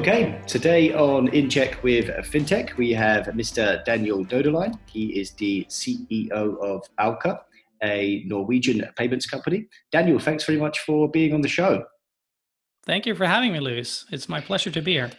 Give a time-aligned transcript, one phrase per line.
[0.00, 3.84] Okay, today on In Check with FinTech, we have Mr.
[3.84, 4.78] Daniel Döderlein.
[4.86, 7.40] He is the CEO of Auka,
[7.82, 9.66] a Norwegian payments company.
[9.92, 11.84] Daniel, thanks very much for being on the show.
[12.86, 14.06] Thank you for having me, Lewis.
[14.10, 15.10] It's my pleasure to be here.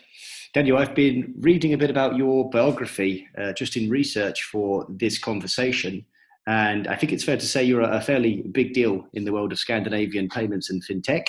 [0.56, 5.20] Daniel, I've been reading a bit about your biography uh, just in research for this
[5.20, 6.04] conversation.
[6.48, 9.52] And I think it's fair to say you're a fairly big deal in the world
[9.52, 11.28] of Scandinavian payments and fintech,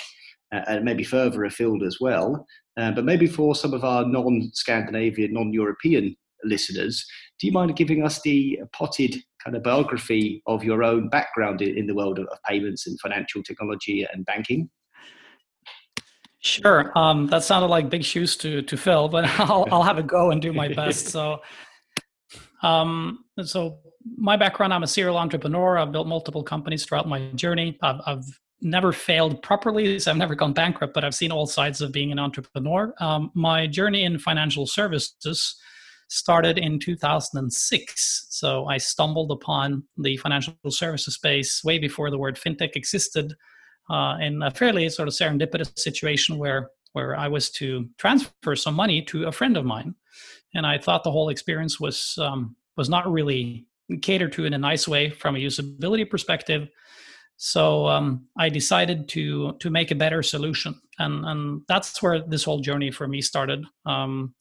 [0.51, 2.47] uh, and maybe further afield as well.
[2.77, 7.05] Uh, but maybe for some of our non Scandinavian, non European listeners,
[7.39, 11.77] do you mind giving us the potted kind of biography of your own background in,
[11.77, 14.69] in the world of, of, payments and financial technology and banking?
[16.39, 16.91] Sure.
[16.97, 20.31] Um, that sounded like big shoes to, to fill, but I'll, I'll have a go
[20.31, 21.07] and do my best.
[21.13, 21.41] So,
[22.63, 23.79] um, so
[24.17, 25.77] my background, I'm a serial entrepreneur.
[25.77, 27.77] I've built multiple companies throughout my journey.
[27.81, 28.23] I've, I've
[28.63, 32.11] never failed properly, so I've never gone bankrupt, but I've seen all sides of being
[32.11, 32.93] an entrepreneur.
[32.99, 35.55] Um, my journey in financial services
[36.09, 38.27] started in 2006.
[38.29, 43.33] So I stumbled upon the financial services space way before the word fintech existed
[43.89, 48.75] uh, in a fairly sort of serendipitous situation where where I was to transfer some
[48.75, 49.95] money to a friend of mine,
[50.53, 53.65] and I thought the whole experience was um, was not really
[54.01, 56.69] catered to in a nice way from a usability perspective.
[57.37, 62.43] So um, I decided to to make a better solution, and and that's where this
[62.43, 63.65] whole journey for me started.
[63.85, 64.33] Um,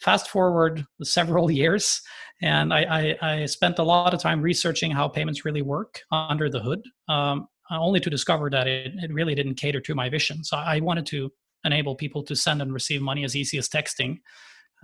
[0.00, 2.00] fast forward several years,
[2.42, 6.48] and I, I, I, spent a lot of time researching how payments really work under
[6.48, 10.44] the hood, um, only to discover that it, it really didn't cater to my vision.
[10.44, 11.30] So I wanted to
[11.64, 14.18] enable people to send and receive money as easy as texting.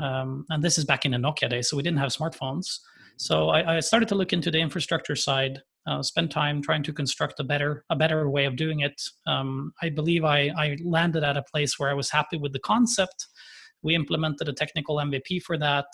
[0.00, 2.80] Um, and this is back in the Nokia days, so we didn't have smartphones.
[3.16, 6.92] So I, I started to look into the infrastructure side uh, spend time trying to
[6.92, 9.00] construct a better a better way of doing it.
[9.26, 12.58] Um, I believe I, I landed at a place where I was happy with the
[12.58, 13.26] concept.
[13.82, 15.86] We implemented a technical MVP for that,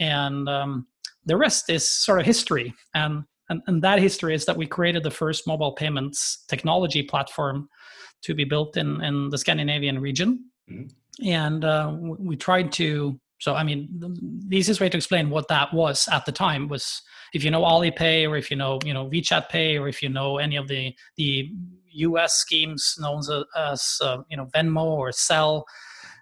[0.00, 0.86] and um,
[1.24, 2.74] the rest is sort of history.
[2.94, 7.68] And, and and that history is that we created the first mobile payments technology platform
[8.22, 11.26] to be built in in the Scandinavian region, mm-hmm.
[11.26, 13.88] and uh, we tried to so, I mean,
[14.48, 17.62] the easiest way to explain what that was at the time was if you know
[17.62, 20.66] Alipay or if you know, you know, WeChat Pay or if you know any of
[20.66, 21.50] the the
[21.90, 22.34] U.S.
[22.34, 23.20] schemes known
[23.56, 25.62] as, uh, you know Venmo or Zelle,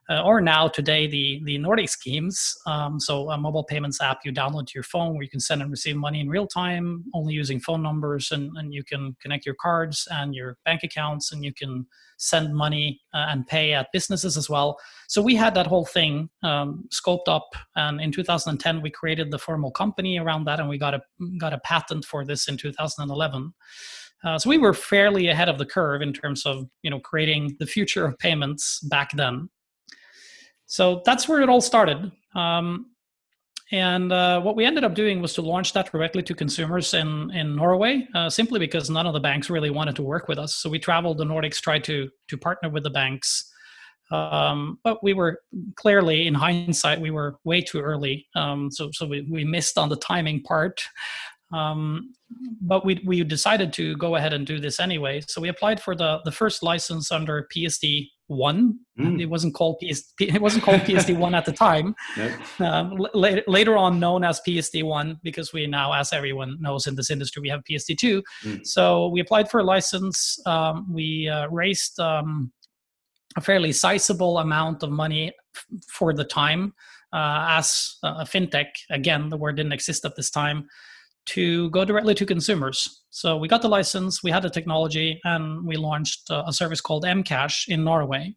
[0.08, 2.54] uh, or now today the the Nordic schemes.
[2.66, 5.62] Um, so a mobile payments app you download to your phone where you can send
[5.62, 9.44] and receive money in real time, only using phone numbers, and, and you can connect
[9.44, 11.86] your cards and your bank accounts, and you can
[12.18, 14.78] send money uh, and pay at businesses as well.
[15.08, 19.38] So we had that whole thing um, scoped up, and in 2010 we created the
[19.38, 21.00] formal company around that, and we got a
[21.38, 23.52] got a patent for this in 2011.
[24.24, 27.56] Uh, so we were fairly ahead of the curve in terms of you know creating
[27.58, 29.48] the future of payments back then.
[30.66, 32.12] So that's where it all started.
[32.34, 32.91] Um,
[33.72, 37.31] and uh, what we ended up doing was to launch that directly to consumers in,
[37.32, 40.54] in Norway, uh, simply because none of the banks really wanted to work with us.
[40.54, 43.53] So we traveled the Nordics, tried to, to partner with the banks.
[44.12, 45.41] Um, but we were
[45.75, 48.28] clearly, in hindsight, we were way too early.
[48.37, 50.81] Um, so so we, we missed on the timing part.
[51.52, 52.12] Um,
[52.60, 55.22] but we, we decided to go ahead and do this anyway.
[55.26, 58.80] So we applied for the, the first license under PSD one.
[58.98, 59.20] Mm.
[59.20, 61.94] It wasn't called PS, it wasn't called PSD one at the time.
[62.16, 62.32] Nope.
[62.60, 66.96] Um, later, later on, known as PSD one because we now, as everyone knows in
[66.96, 68.22] this industry, we have PSD two.
[68.42, 68.66] Mm.
[68.66, 70.38] So we applied for a license.
[70.46, 72.52] Um, we uh, raised um,
[73.36, 76.72] a fairly sizable amount of money f- for the time
[77.12, 78.68] uh, as a fintech.
[78.90, 80.66] Again, the word didn't exist at this time
[81.26, 83.03] to go directly to consumers.
[83.10, 87.04] So we got the license, we had the technology, and we launched a service called
[87.04, 88.34] Mcash in Norway.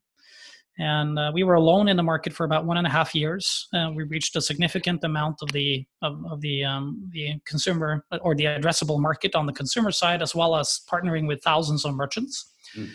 [0.79, 3.67] And uh, we were alone in the market for about one and a half years.
[3.73, 8.33] Uh, we reached a significant amount of the of, of the um, the consumer or
[8.33, 12.53] the addressable market on the consumer side, as well as partnering with thousands of merchants.
[12.77, 12.89] Mm.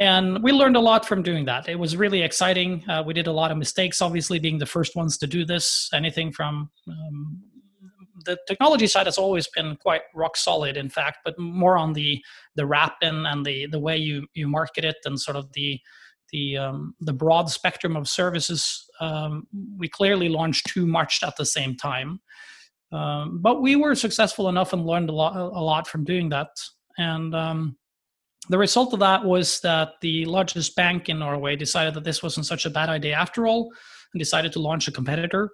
[0.00, 1.68] And we learned a lot from doing that.
[1.68, 2.88] It was really exciting.
[2.88, 5.90] Uh, we did a lot of mistakes, obviously, being the first ones to do this.
[5.92, 7.07] Anything from um,
[8.28, 12.22] the technology side has always been quite rock solid, in fact, but more on the
[12.56, 15.80] the wrapping and the the way you you market it and sort of the
[16.30, 18.86] the um, the broad spectrum of services.
[19.00, 19.46] Um,
[19.78, 22.20] we clearly launched too much at the same time,
[22.92, 26.50] um, but we were successful enough and learned a lot a lot from doing that.
[26.98, 27.76] And um,
[28.50, 32.46] the result of that was that the largest bank in Norway decided that this wasn't
[32.46, 33.70] such a bad idea after all,
[34.12, 35.50] and decided to launch a competitor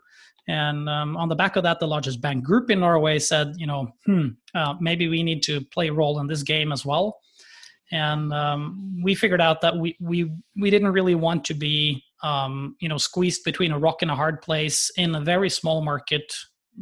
[0.47, 3.67] and um, on the back of that, the largest bank group in Norway said, you
[3.67, 7.19] know, hmm, uh, maybe we need to play a role in this game as well.
[7.93, 12.75] And um, we figured out that we, we, we didn't really want to be um,
[12.81, 16.33] you know squeezed between a rock and a hard place in a very small market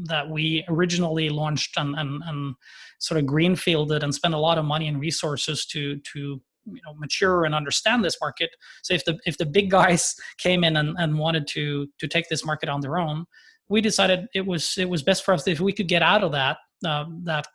[0.05, 2.55] that we originally launched and, and, and
[2.99, 6.95] sort of greenfielded and spent a lot of money and resources to to you know
[6.95, 8.51] mature and understand this market
[8.83, 12.29] so if the if the big guys came in and, and wanted to to take
[12.29, 13.27] this market on their own
[13.73, 16.33] we decided it was it was best for us if we could get out of
[16.33, 17.47] that uh, that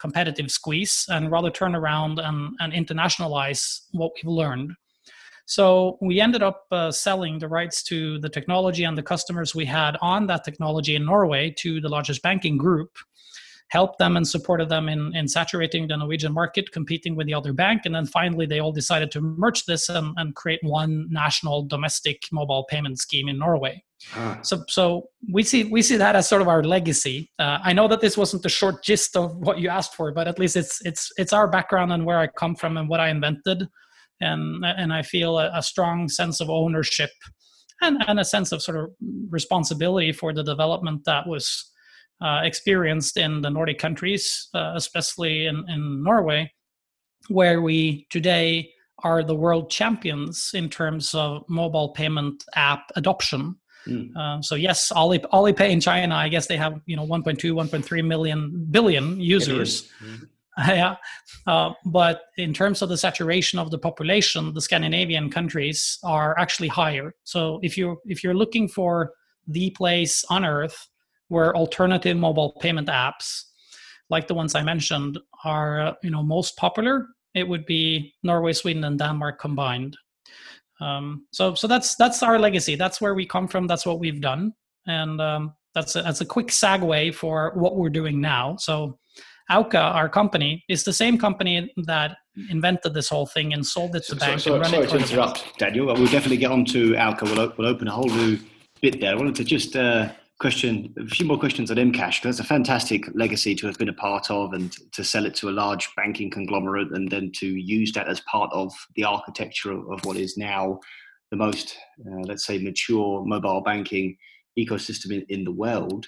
[0.00, 4.72] competitive squeeze and rather turn around and, and internationalize what we've learned.
[5.46, 9.64] So we ended up uh, selling the rights to the technology and the customers we
[9.64, 12.90] had on that technology in Norway to the largest banking group,
[13.68, 17.52] helped them and supported them in, in saturating the Norwegian market, competing with the other
[17.52, 17.82] bank.
[17.84, 22.22] And then finally, they all decided to merge this and, and create one national domestic
[22.32, 23.82] mobile payment scheme in Norway.
[24.14, 24.38] Ah.
[24.42, 27.30] So, so we see we see that as sort of our legacy.
[27.38, 30.28] Uh, I know that this wasn't the short gist of what you asked for, but
[30.28, 33.08] at least it's it's it's our background and where I come from and what I
[33.08, 33.66] invented
[34.20, 37.10] and and I feel a, a strong sense of ownership
[37.82, 38.90] and, and a sense of sort of
[39.30, 41.70] responsibility for the development that was
[42.20, 46.50] uh, experienced in the Nordic countries, uh, especially in, in Norway,
[47.28, 48.70] where we today
[49.04, 53.56] are the world champions in terms of mobile payment app adoption.
[53.86, 54.16] Mm.
[54.16, 58.04] Uh, so yes, Ali, Alipay in China, I guess they have you know 1.2, 1.3
[58.06, 59.90] million billion users.
[60.58, 60.96] Yeah.
[61.46, 66.68] Uh, but in terms of the saturation of the population, the Scandinavian countries are actually
[66.68, 67.14] higher.
[67.24, 69.12] So if you if you're looking for
[69.46, 70.88] the place on earth
[71.28, 73.42] where alternative mobile payment apps,
[74.10, 78.84] like the ones I mentioned, are you know most popular, it would be Norway, Sweden,
[78.84, 79.96] and Denmark combined.
[80.80, 82.76] Um, so so that's that's our legacy.
[82.76, 83.66] That's where we come from.
[83.66, 84.52] That's what we've done,
[84.86, 88.56] and um, that's a, that's a quick segue for what we're doing now.
[88.56, 88.98] So
[89.50, 92.16] Auka, our company, is the same company that
[92.50, 94.42] invented this whole thing and sold it to so, banks.
[94.42, 95.86] So, sorry to interrupt, Daniel.
[95.86, 97.22] We'll definitely get on to Auka.
[97.22, 98.38] We'll, we'll open a whole new
[98.80, 99.12] bit there.
[99.12, 100.08] I wanted to just uh,
[100.38, 103.88] question a few more questions on Mcash because it's a fantastic legacy to have been
[103.88, 107.46] a part of and to sell it to a large banking conglomerate and then to
[107.46, 110.78] use that as part of the architecture of what is now
[111.30, 114.16] the most, uh, let's say, mature mobile banking
[114.58, 116.06] ecosystem in, in the world.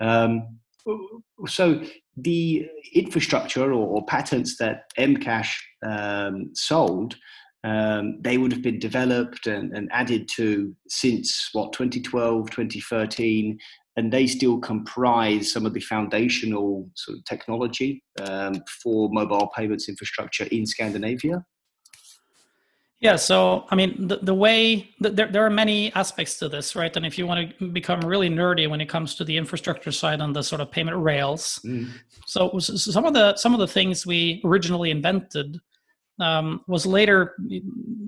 [0.00, 0.58] Um,
[1.46, 1.82] so
[2.16, 5.54] the infrastructure or, or patents that Mcash
[5.84, 7.16] um, sold,
[7.64, 13.58] um, they would have been developed and, and, added to since what 2012, 2013,
[13.96, 19.88] and they still comprise some of the foundational sort of technology um, for mobile payments
[19.88, 21.44] infrastructure in Scandinavia.
[23.00, 26.74] Yeah, so I mean, the, the way the, there, there are many aspects to this,
[26.74, 26.96] right?
[26.96, 30.20] And if you want to become really nerdy when it comes to the infrastructure side
[30.20, 31.88] and the sort of payment rails, mm.
[32.26, 35.60] so, so some of the some of the things we originally invented
[36.20, 37.36] um, was later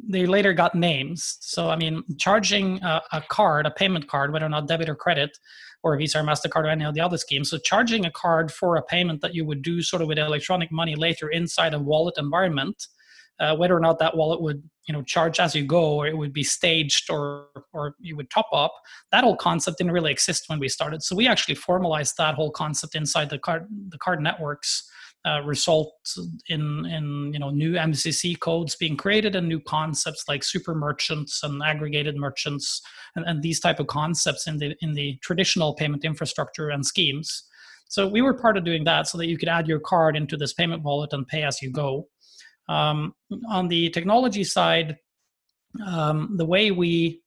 [0.09, 1.39] they later got names.
[1.41, 4.97] So I mean, charging a, a, card, a payment card, whether or not debit or
[4.97, 5.37] credit,
[5.83, 7.51] or Visa or Mastercard or any of the other schemes.
[7.51, 10.71] So charging a card for a payment that you would do sort of with electronic
[10.73, 12.87] money later inside a wallet environment
[13.41, 16.17] uh, whether or not that wallet would you know charge as you go or it
[16.17, 18.73] would be staged or or you would top up
[19.11, 22.51] that whole concept didn't really exist when we started so we actually formalized that whole
[22.51, 24.89] concept inside the card the card networks
[25.27, 25.93] uh, result
[26.49, 31.43] in in you know new MCC codes being created and new concepts like super merchants
[31.43, 32.81] and aggregated merchants
[33.17, 37.45] and, and these type of concepts in the in the traditional payment infrastructure and schemes.
[37.89, 40.37] So we were part of doing that so that you could add your card into
[40.37, 42.07] this payment wallet and pay as you go.
[42.69, 43.15] Um,
[43.49, 44.97] on the technology side,
[45.85, 47.21] um, the way we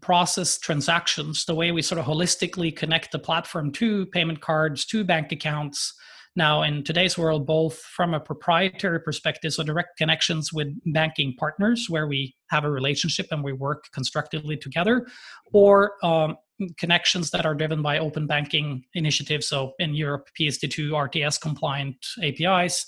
[0.00, 5.04] process transactions, the way we sort of holistically connect the platform to payment cards, to
[5.04, 5.94] bank accounts.
[6.36, 11.86] Now, in today's world, both from a proprietary perspective, so direct connections with banking partners
[11.88, 15.06] where we have a relationship and we work constructively together,
[15.52, 16.36] or um,
[16.76, 19.48] connections that are driven by open banking initiatives.
[19.48, 22.86] So in Europe, PSD2 RTS compliant APIs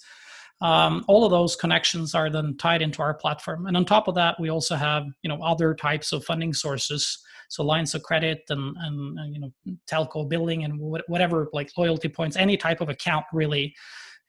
[0.63, 4.15] um, all of those connections are then tied into our platform and on top of
[4.15, 7.19] that we also have you know other types of funding sources
[7.51, 9.53] so lines of credit and, and, you know
[9.91, 13.75] telco billing and whatever like loyalty points any type of account really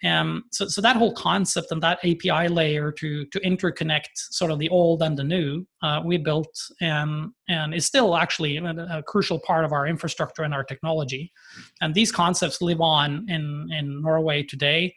[0.03, 4.57] um, so, so that whole concept and that API layer to to interconnect sort of
[4.57, 9.03] the old and the new uh, we built and and is still actually a, a,
[9.03, 11.31] crucial part of our infrastructure and our technology.
[11.81, 14.95] And these concepts live on in in Norway today.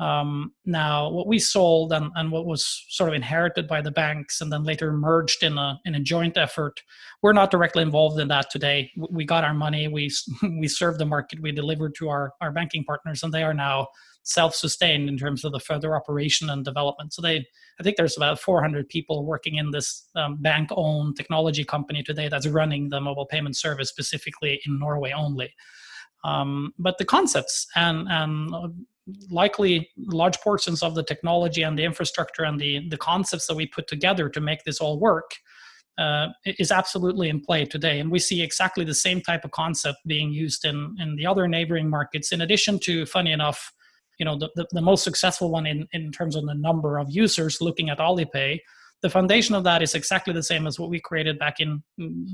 [0.00, 4.40] Um, now, what we sold and, and what was sort of inherited by the banks
[4.40, 6.80] and then later merged in a in a joint effort,
[7.22, 8.90] we're not directly involved in that today.
[9.10, 10.10] We got our money, we
[10.42, 13.88] we served the market, we delivered to our our banking partners, and they are now
[14.22, 17.12] self-sustained in terms of the further operation and development.
[17.12, 17.46] So they,
[17.78, 22.46] I think there's about 400 people working in this um, bank-owned technology company today that's
[22.46, 25.50] running the mobile payment service specifically in Norway only.
[26.24, 28.68] Um, but the concepts and and uh,
[29.30, 33.66] likely large portions of the technology and the infrastructure and the the concepts that we
[33.66, 35.32] put together to make this all work
[35.98, 38.00] uh, is absolutely in play today.
[38.00, 41.46] And we see exactly the same type of concept being used in, in the other
[41.46, 43.72] neighboring markets, in addition to, funny enough,
[44.18, 47.10] you know the, the, the, most successful one in, in terms of the number of
[47.10, 48.60] users looking at alipay
[49.02, 52.24] the foundation of that is exactly the same as what we created back in mm,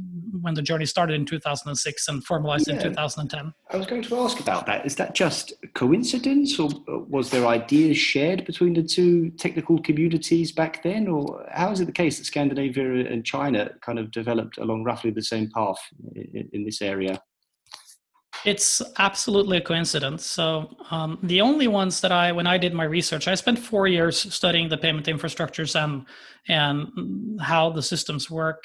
[0.41, 2.75] when the journey started in 2006 and formalized yeah.
[2.75, 4.85] in 2010 i was going to ask about that.
[4.87, 10.83] Is that just coincidence or was there ideas shared between the two technical communities back
[10.83, 11.09] then?
[11.09, 15.11] Or how is it the case that scandinavia and china kind of developed along roughly
[15.11, 15.79] the same path
[16.15, 17.21] in, in this area
[18.47, 20.25] it's absolutely a coincidence.
[20.25, 23.89] So um, the only ones that I, when I did my research, I spent four
[23.89, 26.07] years studying the payment infrastructures and
[26.49, 28.63] and how the systems work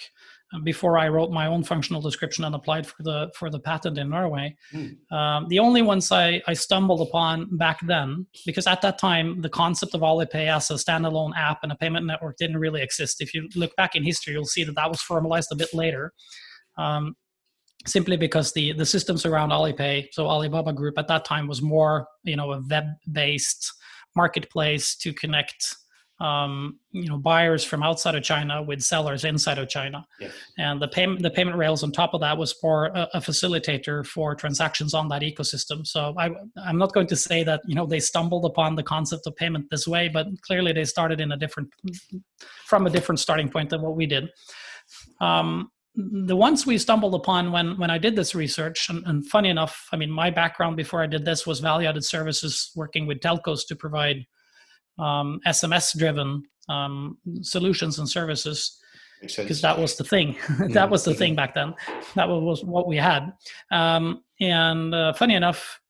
[0.53, 3.97] uh, before I wrote my own functional description and applied for the for the patent
[3.97, 4.55] in Norway.
[4.71, 5.11] Mm.
[5.11, 9.50] Um, the only ones I, I stumbled upon back then, because at that time the
[9.50, 13.19] concept of Alipay as a standalone app and a payment network didn't really exist.
[13.19, 16.13] If you look back in history, you'll see that that was formalized a bit later.
[16.77, 17.15] Um,
[17.85, 22.07] simply because the the systems around Alipay, so Alibaba Group at that time was more
[22.23, 23.73] you know a web based
[24.15, 25.75] marketplace to connect
[26.19, 30.31] um, you know buyers from outside of China with sellers inside of China, yes.
[30.59, 34.05] and the payment the payment rails on top of that was for a, a, facilitator
[34.05, 35.85] for transactions on that ecosystem.
[35.85, 36.29] So I
[36.63, 39.65] I'm not going to say that you know they stumbled upon the concept of payment
[39.71, 41.69] this way, but clearly they started in a different
[42.65, 44.29] from a different starting point than what we did.
[45.19, 49.50] Um, the ones we stumbled upon when when I did this research, and, and, funny
[49.50, 53.67] enough, I mean, my background before I did this was value-added services, working with telcos
[53.67, 54.25] to provide
[54.98, 58.79] um, SMS-driven um, solutions and services,
[59.21, 60.38] because that was the thing.
[60.69, 61.74] that was the thing back then.
[62.15, 63.33] That was what we had.
[63.69, 65.81] Um, and uh, funny enough,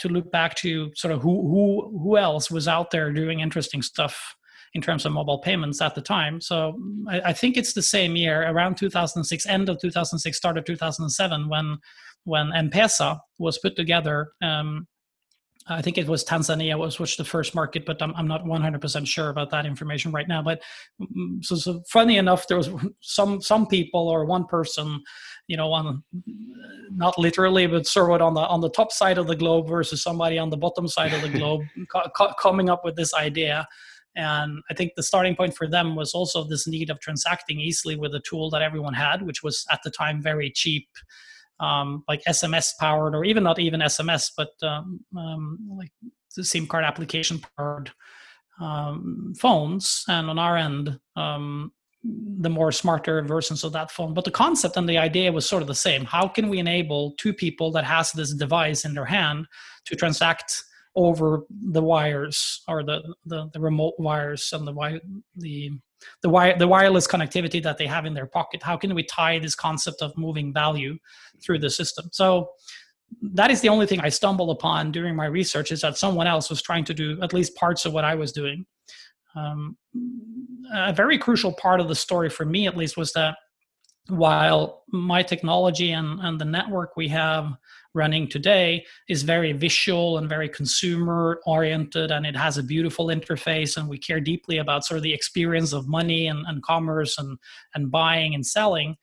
[0.00, 3.82] to look back to sort of who who who else was out there doing interesting
[3.82, 4.34] stuff
[4.74, 6.40] in terms of mobile payments at the time.
[6.40, 10.64] So I, I, think it's the same year, around 2006, end of 2006, start of
[10.64, 11.78] 2007, when
[12.24, 14.32] when M-Pesa was put together.
[14.42, 14.86] Um,
[15.70, 19.06] I think it was Tanzania was which the first market, but I'm, I'm not 100%
[19.06, 20.42] sure about that information right now.
[20.42, 20.62] But
[21.00, 22.70] mm, so, so funny enough, there was
[23.00, 25.02] some some people or one person,
[25.46, 26.02] you know, on
[26.90, 30.02] not literally, but sort of on the on the top side of the globe versus
[30.02, 33.66] somebody on the bottom side of the globe, co- coming up with this idea
[34.16, 37.96] and I think the starting point for them was also this need of transacting easily
[37.96, 40.88] with a tool that everyone had, which was at the time very cheap,
[41.60, 45.92] um, like SMS powered, or even not even SMS, but um, um, like
[46.36, 47.92] the SIM card application powered
[48.60, 50.04] um, phones.
[50.08, 51.72] And on our end, um,
[52.04, 54.14] the more smarter versions of that phone.
[54.14, 56.04] But the concept and the idea was sort of the same.
[56.04, 59.46] How can we enable two people that has this device in their hand
[59.86, 60.62] to transact
[60.98, 65.00] over the wires or the, the, the remote wires and the
[65.36, 65.70] the
[66.22, 68.62] the wire the wireless connectivity that they have in their pocket.
[68.62, 70.98] How can we tie this concept of moving value
[71.40, 72.08] through the system?
[72.12, 72.50] So
[73.22, 76.50] that is the only thing i stumbled upon during my research is that someone else
[76.50, 78.66] was trying to do at least parts of what i was doing.
[79.34, 79.78] Um,
[80.74, 83.36] a very crucial part of the story for me at least was that
[84.08, 87.52] while my technology and, and the network we have
[87.94, 93.76] running today is very visual and very consumer oriented and it has a beautiful interface
[93.76, 97.38] and we care deeply about sort of the experience of money and, and commerce and,
[97.74, 98.96] and buying and selling.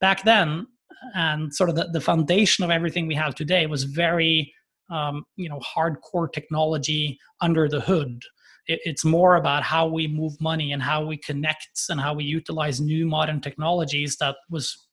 [0.00, 0.66] Back then
[1.14, 4.52] and sort of the, the foundation of everything we have today was very
[4.90, 8.22] um, you know hardcore technology under the hood
[8.66, 12.24] it, it's more about how we move money and how we connect and how we
[12.24, 14.88] utilize new modern technologies that was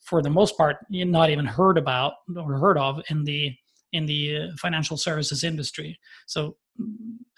[0.00, 3.54] for the most part not even heard about or heard of in the
[3.92, 5.98] in the uh, financial services industry.
[6.26, 6.56] So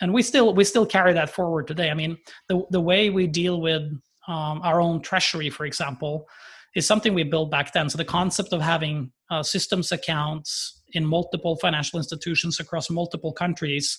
[0.00, 1.90] and we still we still carry that forward today.
[1.90, 2.16] I mean
[2.48, 3.82] the the way we deal with
[4.26, 6.26] um, our own treasury for example
[6.74, 7.88] is something we built back then.
[7.88, 13.98] So the concept of having uh, systems accounts in multiple financial institutions across multiple countries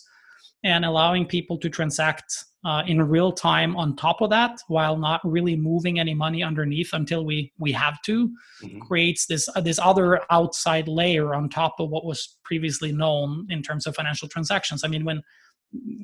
[0.65, 5.21] and allowing people to transact uh, in real time on top of that while not
[5.23, 8.27] really moving any money underneath until we we have to
[8.61, 8.79] mm-hmm.
[8.79, 13.61] creates this uh, this other outside layer on top of what was previously known in
[13.61, 15.21] terms of financial transactions i mean when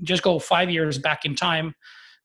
[0.04, 1.74] just go five years back in time,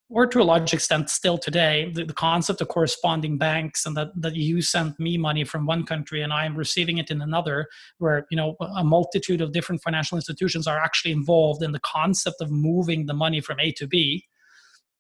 [0.09, 4.09] or to a large extent still today, the, the, concept of corresponding banks and that,
[4.15, 7.67] that you sent me money from one country and I am receiving it in another,
[7.99, 12.37] where you know a multitude of different financial institutions are actually involved in the concept
[12.41, 14.25] of moving the money from A to B,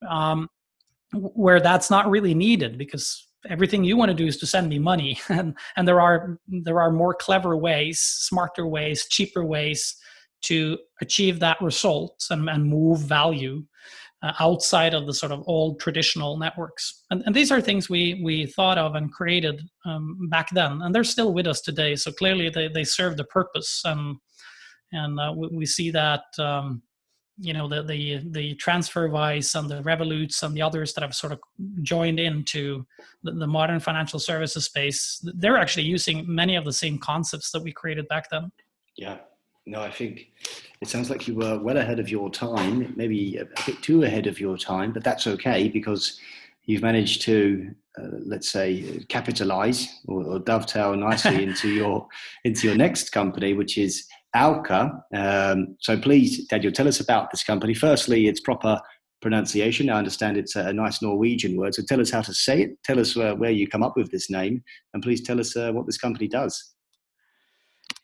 [0.08, 0.48] um,
[1.12, 4.80] where that's not really needed because everything you want to do is to send me
[4.80, 5.20] money.
[5.28, 9.94] And and there are there are more clever ways smarter ways cheaper ways
[10.42, 13.64] to achieve that result and, and move value
[14.26, 17.04] uh, outside of the sort of old traditional networks.
[17.10, 20.94] And, and these are things we we thought of and created um, back then, and
[20.94, 21.94] they're still with us today.
[21.94, 24.16] So clearly, they they serve the purpose, and
[24.92, 26.24] and uh, we, we, see that.
[26.38, 26.82] Um,
[27.38, 31.34] you know the the the TransferWise and the Revoluts and the others that have sort
[31.34, 31.40] of
[31.82, 32.86] joined into
[33.24, 35.20] the, the modern financial services space.
[35.34, 38.50] They're actually using many of the same concepts that we created back then.
[38.96, 39.18] Yeah,
[39.66, 40.28] no, I think
[40.80, 44.26] it sounds like you were well ahead of your time, maybe a, bit too ahead
[44.26, 46.20] of your time, but that's okay because
[46.66, 52.06] you've managed to, uh, let's say, capitalize or, or dovetail nicely into your
[52.44, 54.06] into your next company, which is
[54.36, 55.02] Auka.
[55.12, 57.74] Um, so please, Daniel, tell us about this company.
[57.74, 58.80] Firstly, its proper
[59.20, 59.90] pronunciation.
[59.90, 61.74] I understand it's a, a nice Norwegian word.
[61.74, 62.82] So tell us how to say it.
[62.84, 64.62] Tell us uh, where you come up with this name,
[64.94, 66.75] and please tell us uh, what this company does.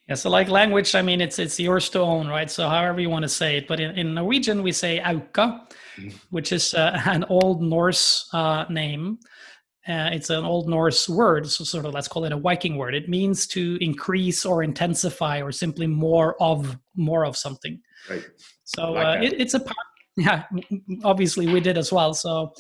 [0.09, 2.51] Yeah, so like language, I mean, it's it's yours to own, right?
[2.51, 5.61] So however you want to say it, but in, in Norwegian we say auka,
[5.97, 6.09] mm-hmm.
[6.31, 9.19] which is uh, an Old Norse uh, name.
[9.89, 12.95] Uh, it's an Old Norse word, so sort of let's call it a Viking word.
[12.95, 17.81] It means to increase or intensify or simply more of more of something.
[18.09, 18.25] Right.
[18.65, 19.77] So like uh, it, it's a part.
[20.15, 20.43] Yeah,
[21.05, 22.13] obviously we did as well.
[22.13, 22.53] So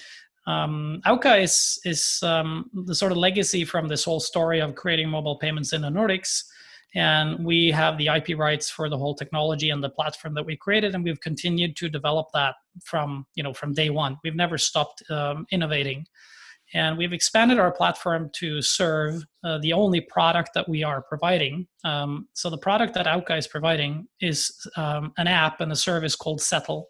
[0.46, 5.10] um, Auka is is um, the sort of legacy from this whole story of creating
[5.10, 6.44] mobile payments in the Nordics
[6.94, 10.56] and we have the ip rights for the whole technology and the platform that we
[10.56, 14.18] created and we've continued to develop that from you know from day one.
[14.24, 16.06] We've never stopped um, innovating.
[16.74, 21.66] And we've expanded our platform to serve uh, the only product that we are providing.
[21.84, 26.16] Um, so the product that Auka is providing is um, an app and a service
[26.16, 26.88] called settle.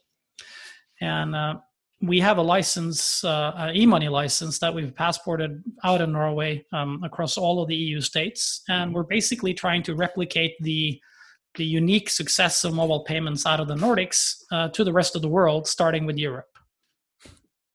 [1.01, 1.57] And uh,
[2.03, 7.39] we have a license, uh, e-money license that we've passported out of Norway um, across
[7.39, 11.01] all of the EU states, and we're basically trying to replicate the
[11.57, 15.21] the unique success of mobile payments out of the Nordics uh, to the rest of
[15.21, 16.49] the world, starting with Europe.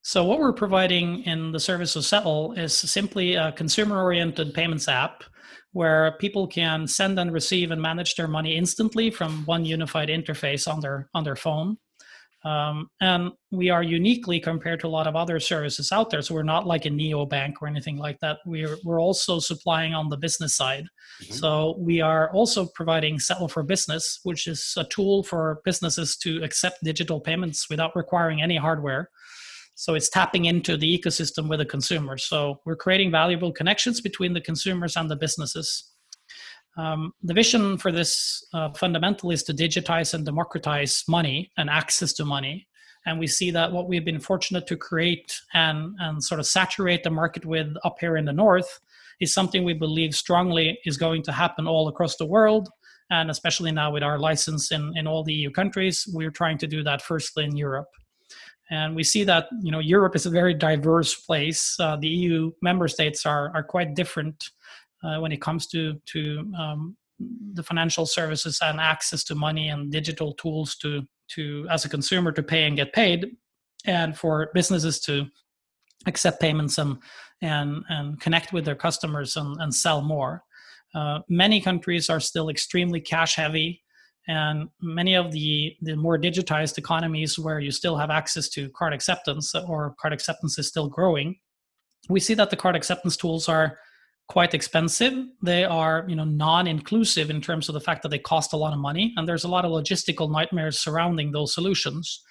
[0.02, 5.24] So what we're providing in the service of Settle is simply a consumer-oriented payments app
[5.74, 10.68] where people can send and receive and manage their money instantly from one unified interface
[10.68, 11.78] on their on their phone.
[12.48, 16.22] Um, and we are uniquely compared to a lot of other services out there.
[16.22, 18.38] So we're not like a neobank or anything like that.
[18.46, 20.86] We're, we're also supplying on the business side.
[21.22, 21.34] Mm-hmm.
[21.34, 26.42] So we are also providing Settle for Business, which is a tool for businesses to
[26.44, 29.10] accept digital payments without requiring any hardware.
[29.76, 32.18] So it's tapping into the ecosystem with the consumer.
[32.18, 35.87] So we're creating valuable connections between the consumers and the businesses.
[36.78, 42.14] Um, the vision for this uh, fundamental is to digitize and democratize money and access
[42.14, 42.68] to money.
[43.06, 47.04] And we see that what we've been fortunate to create and, and sort of saturate
[47.04, 48.80] the market with up here in the north
[49.20, 52.70] is something we believe strongly is going to happen all across the world.
[53.10, 56.68] And especially now with our license in, in all the EU countries, we're trying to
[56.68, 57.88] do that firstly in Europe.
[58.70, 61.78] And we see that you know Europe is a very diverse place.
[61.80, 64.50] Uh, the EU member states are, are quite different
[65.04, 66.98] uh, when it comes to to um,
[67.54, 72.32] the financial services and access to money and digital tools to to as a consumer
[72.32, 73.36] to pay and get paid,
[73.86, 75.26] and for businesses to
[76.06, 76.98] accept payments and
[77.42, 80.44] and and connect with their customers and, and sell more.
[80.96, 83.84] Uh, many countries are still extremely cash heavy
[84.30, 88.94] and many of the, the more digitized economies where you still have access to card
[88.94, 91.36] acceptance or card acceptance is still growing
[92.10, 93.78] we see that the card acceptance tools are
[94.28, 95.14] quite expensive.
[95.42, 98.74] They are, you know, non-inclusive in terms of the fact that they cost a lot
[98.74, 102.22] of money, and there's a lot of logistical nightmares surrounding those solutions,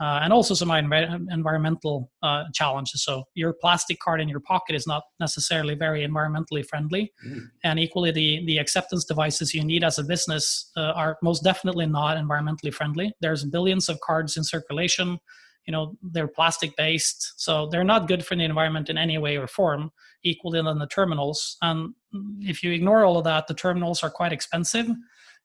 [0.00, 3.04] uh, and also some environmental uh, challenges.
[3.04, 7.42] So your plastic card in your pocket is not necessarily very environmentally friendly, mm.
[7.62, 11.86] and equally the the acceptance devices you need as a business uh, are most definitely
[11.86, 13.12] not environmentally friendly.
[13.20, 15.18] There's billions of cards in circulation
[15.66, 19.36] you know they're plastic based so they're not good for the environment in any way
[19.36, 19.90] or form
[20.22, 21.58] equally than the terminals.
[21.60, 21.94] And
[22.40, 24.88] if you ignore all of that the terminals are quite expensive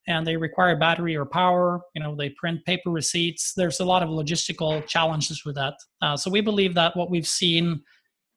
[0.06, 3.54] and they require battery or power you know they print paper receipts.
[3.54, 5.74] There's a lot of logistical challenges with that.
[6.02, 7.82] Uh, so we believe that what we've seen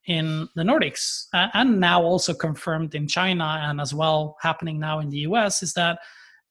[0.08, 5.00] in the nordics uh, and now also confirmed in china and as well happening now
[5.00, 5.98] in the us is that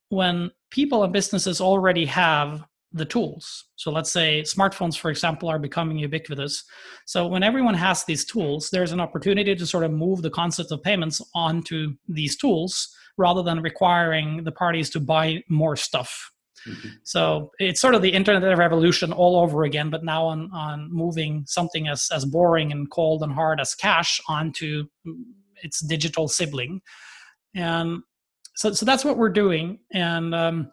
[0.09, 3.65] when people and businesses already have the tools.
[3.77, 6.65] So let's say smartphones, for example, are becoming ubiquitous.
[7.07, 10.73] So when everyone has these tools, there's an opportunity to sort of move the concept
[10.73, 16.31] of payments onto these tools rather than requiring the parties to buy more stuff.
[16.67, 16.89] Mm-hmm.
[17.03, 21.45] So it's sort of the internet revolution all over again, but now on, on moving
[21.47, 24.85] something as, as boring and cold and hard as cash onto
[25.63, 26.81] its digital sibling.
[27.55, 28.03] And
[28.55, 29.81] so, so that's what we're doing.
[29.93, 30.73] And um,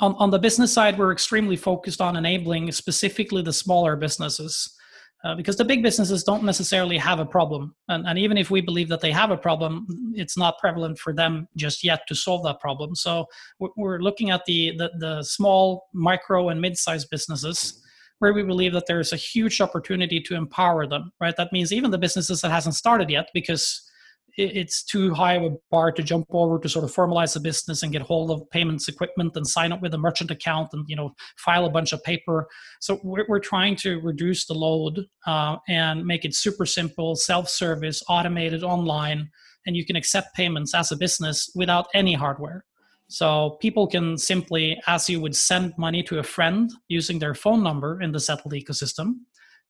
[0.00, 4.76] on, on the business side, we're extremely focused on enabling specifically the smaller businesses.
[5.24, 7.72] Uh, because the big businesses don't necessarily have a problem.
[7.86, 11.12] And, and, even if we believe that they have a problem, it's not prevalent for
[11.12, 12.96] them just yet to solve that problem.
[12.96, 13.26] So
[13.60, 17.80] we're, looking at the, the, the small, micro, and mid sized businesses
[18.18, 21.36] where we believe that there's a huge opportunity to empower them, right?
[21.36, 23.88] That means even the businesses that hasn't started yet, because
[24.36, 27.82] it's too high of a bar to jump over to sort of formalize a business
[27.82, 30.96] and get hold of payments equipment and sign up with a merchant account and you
[30.96, 32.48] know file a bunch of paper.
[32.80, 38.02] So we're, we're trying to reduce the load uh, and make it super simple self-service
[38.08, 39.30] automated online
[39.66, 42.64] and you can accept payments as a business without any hardware.
[43.08, 47.62] So people can simply as you would send money to a friend using their phone
[47.62, 49.16] number in the settled ecosystem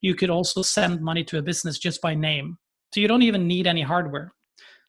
[0.03, 2.59] you could also send money to a business just by name.
[2.93, 4.33] So you don't even need any hardware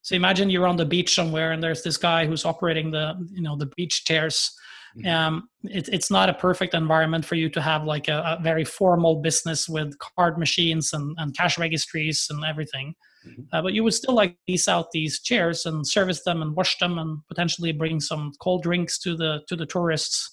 [0.04, 3.42] so imagine you're on the beach somewhere and there's this guy who's operating the you
[3.42, 4.52] know the beach chairs.
[4.98, 5.10] Mm-hmm.
[5.10, 8.64] Um, it, it's not a perfect environment for you to have like a, a, very
[8.64, 12.94] formal business with card machines and, and cash registries and everything.
[13.28, 13.42] Mm-hmm.
[13.52, 16.78] Uh, but you would still like lease out these chairs and service them and wash
[16.78, 20.30] them and potentially bring some cold drinks to the to the tourists.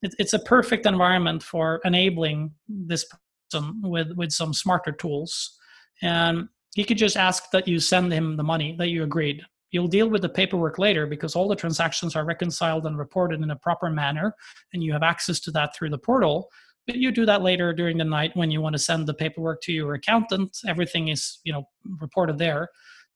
[0.00, 3.04] It, it's a perfect environment for enabling this
[3.50, 5.58] person with with some smarter tools.
[6.00, 6.48] And
[6.78, 9.42] he could just ask that you send him the money that you agreed.
[9.72, 13.50] You'll deal with the paperwork later because all the transactions are reconciled and reported in
[13.50, 14.32] a proper manner,
[14.72, 16.48] and you have access to that through the portal.
[16.86, 19.60] But you do that later during the night when you want to send the paperwork
[19.62, 20.56] to your accountant.
[20.68, 21.64] Everything is, you know,
[21.98, 22.68] reported there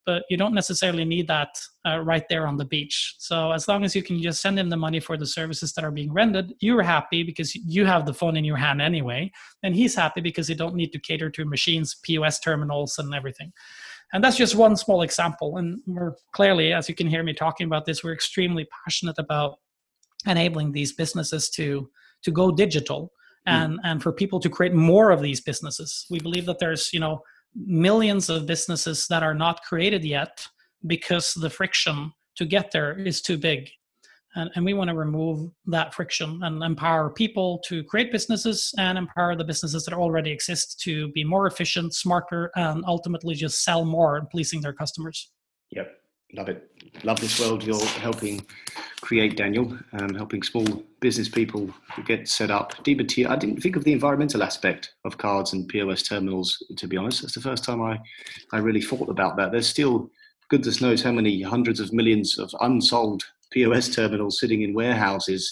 [0.05, 1.49] but you don't necessarily need that
[1.85, 3.15] uh, right there on the beach.
[3.19, 5.83] So as long as you can just send him the money for the services that
[5.83, 9.31] are being rendered, you're happy because you have the phone in your hand anyway,
[9.63, 13.51] and he's happy because you don't need to cater to machines, POS terminals, and everything.
[14.13, 15.57] And that's just one small example.
[15.57, 19.57] And we're clearly, as you can hear me talking about this, we're extremely passionate about
[20.25, 21.89] enabling these businesses to
[22.23, 23.11] to go digital
[23.45, 23.53] hmm.
[23.53, 23.81] and mm.
[23.83, 26.05] and for people to create more of these businesses.
[26.09, 27.21] We believe that there's you know
[27.55, 30.45] millions of businesses that are not created yet
[30.87, 33.69] because the friction to get there is too big.
[34.35, 38.97] And, and, we want to remove that friction and empower people to create businesses and
[38.97, 43.85] empower the businesses that already exist to be more efficient, smarter, and ultimately just sell
[43.85, 45.31] more, pleasing their customers.
[45.69, 46.02] Yep
[46.33, 46.69] love it.
[47.03, 48.45] Love this world you're helping
[49.01, 49.77] create, Daniel.
[49.93, 50.65] Um, helping small
[50.99, 51.69] business people
[52.05, 52.73] get set up.
[52.83, 53.29] Tier.
[53.29, 56.63] I didn't think of the environmental aspect of cards and POS terminals.
[56.77, 57.99] To be honest, that's the first time I,
[58.51, 59.51] I really thought about that.
[59.51, 60.09] There's still
[60.49, 65.51] goodness knows how many hundreds of millions of unsold POS terminals sitting in warehouses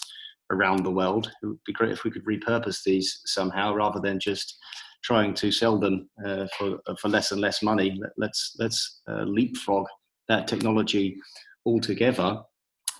[0.51, 1.31] around the world.
[1.41, 4.57] It would be great if we could repurpose these somehow, rather than just
[5.03, 7.99] trying to sell them uh, for for less and less money.
[8.17, 9.87] Let, us let's uh, leapfrog
[10.27, 11.17] that technology
[11.65, 12.41] altogether.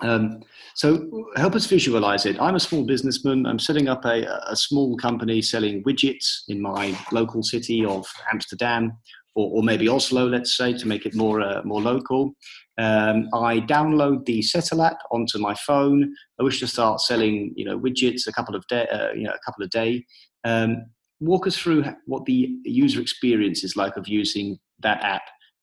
[0.01, 0.41] Um,
[0.73, 2.41] so help us visualize it.
[2.41, 3.45] I'm a small businessman.
[3.45, 8.93] I'm setting up a, a small company selling widgets in my local city of Amsterdam
[9.36, 12.34] or, or maybe Oslo, let's say, to make it more uh, more local.
[12.77, 16.13] Um, I download the Settle app onto my phone.
[16.39, 19.31] I wish to start selling, you know, widgets a couple of day, uh, you know,
[19.31, 20.05] a couple of day.
[20.43, 20.86] Um,
[21.19, 25.21] walk us through what the user experience is like of using that app.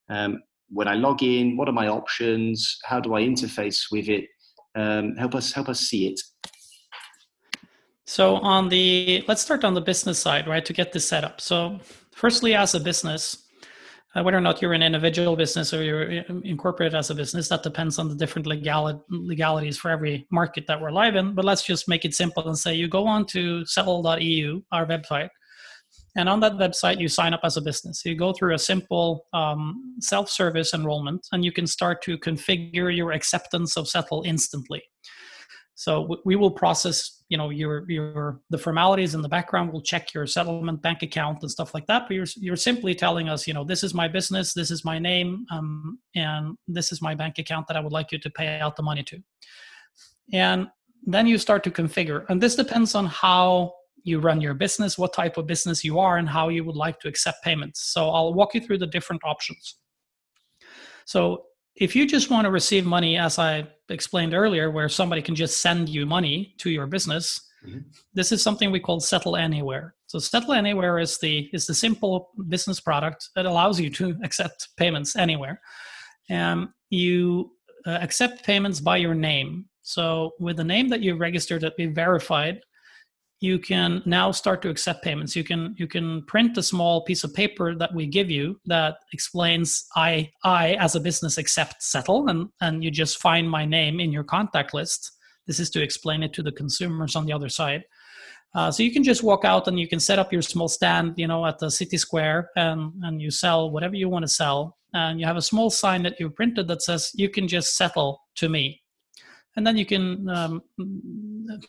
[0.09, 0.40] Um,
[0.71, 2.79] when I log in, what are my options?
[2.85, 4.27] How do I interface with it?
[4.75, 6.21] Um, help us help us see it.
[8.07, 10.65] So on the let's start on the business side, right?
[10.65, 11.41] To get this set up.
[11.41, 11.79] So
[12.15, 13.45] firstly, as a business,
[14.15, 16.03] uh, whether or not you're an individual business or you're
[16.43, 20.81] incorporated as a business, that depends on the different legal- legalities for every market that
[20.81, 21.35] we're live in.
[21.35, 25.29] But let's just make it simple and say you go on to settle.eu, our website,
[26.16, 28.03] and on that website, you sign up as a business.
[28.05, 32.94] You go through a simple um, self service enrollment and you can start to configure
[32.94, 34.83] your acceptance of Settle instantly.
[35.79, 39.73] So we will process, you know, your your the formalities in the background.
[39.73, 42.09] We'll check your settlement bank account and stuff like that.
[42.09, 44.99] But you're you're simply telling us, you know, this is my business, this is my
[44.99, 48.59] name, um, and this is my bank account that I would like you to pay
[48.59, 49.23] out the money to.
[50.33, 50.66] And
[51.07, 53.73] then you start to configure, and this depends on how
[54.05, 57.01] you run your business, what type of business you are, and how you would like
[57.01, 57.93] to accept payments.
[57.93, 59.77] So I'll walk you through the different options.
[61.05, 61.45] So
[61.77, 65.63] if you just want to receive money, as I explained earlier, where somebody can just
[65.63, 67.79] send you money to your business, Mm-hmm.
[68.15, 69.95] This is something we call Settle Anywhere.
[70.07, 74.69] So Settle Anywhere is the is the simple business product that allows you to accept
[74.77, 75.61] payments anywhere.
[76.29, 77.53] And you
[77.87, 79.67] uh, accept payments by your name.
[79.83, 82.61] So with the name that you registered that we verified,
[83.40, 85.37] you can now start to accept payments.
[85.37, 88.96] You can you can print a small piece of paper that we give you that
[89.12, 94.01] explains i i as a business accept settle and and you just find my name
[94.01, 95.12] in your contact list.
[95.46, 97.85] This is to explain it to the consumers on the other side.
[98.55, 101.14] Uh, so you can just walk out and you can set up your small stand
[101.16, 104.77] you know at the city square and and you sell whatever you want to sell.
[104.94, 108.22] And you have a small sign that you printed that says you can just settle
[108.37, 108.81] to me
[109.59, 110.62] and then you can um,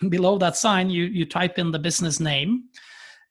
[0.09, 2.63] below that sign you you type in the business name.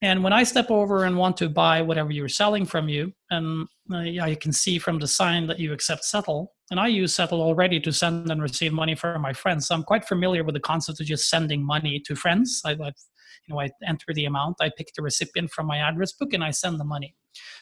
[0.02, 3.66] And when i step over and want to buy whatever you're selling from you and
[3.92, 6.40] uh, i can see from the sign that you accept settle
[6.70, 9.66] and i use settle already to send and receive money from my friends.
[9.66, 12.62] So i'm quite familiar with the concept of just sending money to friends.
[12.64, 16.12] I, have you know i enter the amount i pick the recipient from my address
[16.12, 17.14] book and i send the money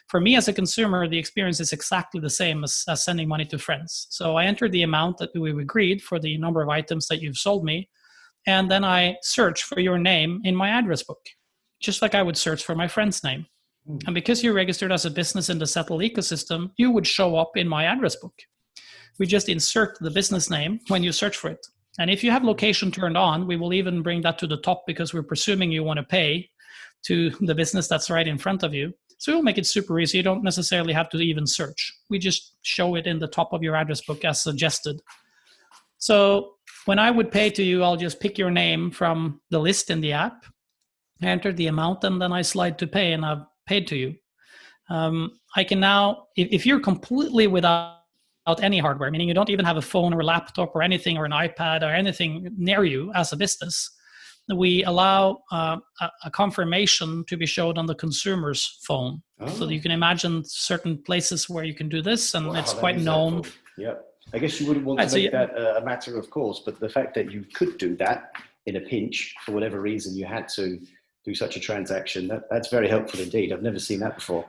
[0.08, 3.44] for me as a consumer the experience is exactly the same as, as sending money
[3.44, 7.06] to friends so i enter the amount that we agreed for the number of items
[7.08, 7.88] that you've sold me
[8.46, 11.24] and then i search for your name in my address book
[11.80, 13.46] just like i would search for my friend's name
[13.88, 14.00] mm.
[14.06, 17.52] and because you're registered as a business in the settle ecosystem you would show up
[17.56, 18.34] in my address book
[19.18, 21.66] we just insert the business name when you search for it
[21.98, 24.84] and if you have location turned on, we will even bring that to the top
[24.86, 26.50] because we're presuming you want to pay
[27.06, 28.92] to the business that's right in front of you.
[29.18, 30.18] So we'll make it super easy.
[30.18, 31.92] You don't necessarily have to even search.
[32.10, 35.00] We just show it in the top of your address book as suggested.
[35.98, 39.90] So when I would pay to you, I'll just pick your name from the list
[39.90, 40.44] in the app,
[41.22, 44.14] enter the amount, and then I slide to pay, and I've paid to you.
[44.88, 47.96] Um, I can now, if, if you're completely without
[48.62, 51.24] any hardware, meaning you don't even have a phone or a laptop or anything or
[51.24, 53.90] an iPad or anything near you as a business,
[54.54, 55.78] we allow uh,
[56.24, 59.22] a, confirmation to be showed on the consumer's phone.
[59.40, 59.48] Oh.
[59.48, 62.98] So you can imagine certain places where you can do this, and wow, it's quite
[62.98, 63.42] known.
[63.42, 63.52] Cool.
[63.78, 64.04] Yep.
[64.34, 67.14] I guess you wouldn't want to make that a matter of course, but the fact
[67.14, 68.32] that you could do that
[68.66, 70.80] in a pinch for whatever reason you had to
[71.24, 73.52] do such a transaction, that, that's very helpful indeed.
[73.52, 74.44] I've never seen that before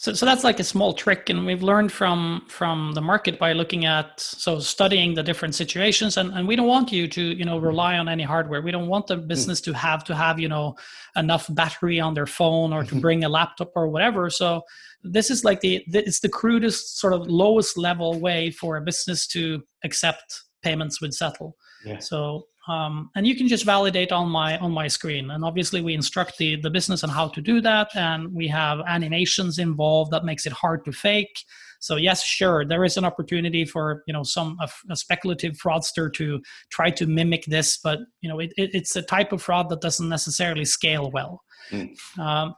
[0.00, 3.52] so, so that's like a small trick and we've learned from from the market by
[3.52, 7.44] looking at so studying the different situations and, and we don't want you to you
[7.44, 9.26] know rely on any hardware we don't want the hmm.
[9.26, 10.74] business to have to have you know
[11.16, 14.62] enough battery on their phone or to bring a laptop or whatever so
[15.02, 19.26] this is like the it's the crudest sort of lowest level way for a business
[19.26, 21.98] to accept payments with settle yeah.
[21.98, 25.30] so um, and you can just validate on my on my screen.
[25.30, 27.88] And obviously we instruct the the business on how to do that.
[27.94, 31.44] And we have animations involved that makes it hard to fake.
[31.80, 36.12] So yes sure there is an opportunity for you know some a, a speculative fraudster
[36.14, 37.78] to try to mimic this.
[37.78, 41.42] But you know it, it, it's a type of fraud that doesn't necessarily scale well.
[41.72, 41.90] Mm.
[42.18, 42.54] um,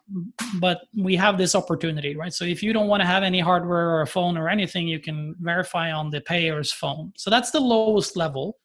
[0.61, 2.33] but we have this opportunity right?
[2.33, 5.01] So if you don't want to have any hardware or a phone or anything you
[5.01, 7.13] can verify on the payer's phone.
[7.17, 8.59] So that's the lowest level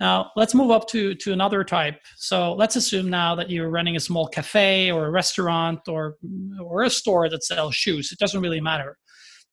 [0.00, 2.00] now, let's move up to, to another type.
[2.16, 6.16] So let's assume now that you're running a small cafe or a restaurant or,
[6.60, 8.10] or a store that sells shoes.
[8.10, 8.98] It doesn't really matter.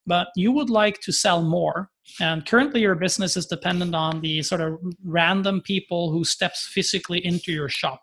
[0.04, 1.88] But you would like to sell more.
[2.20, 7.24] And currently, your business is dependent on the sort of random people who steps physically
[7.24, 8.00] into your shop.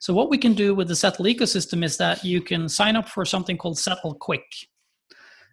[0.00, 3.08] So, what we can do with the Settle ecosystem is that you can sign up
[3.08, 4.42] for something called Settle Quick.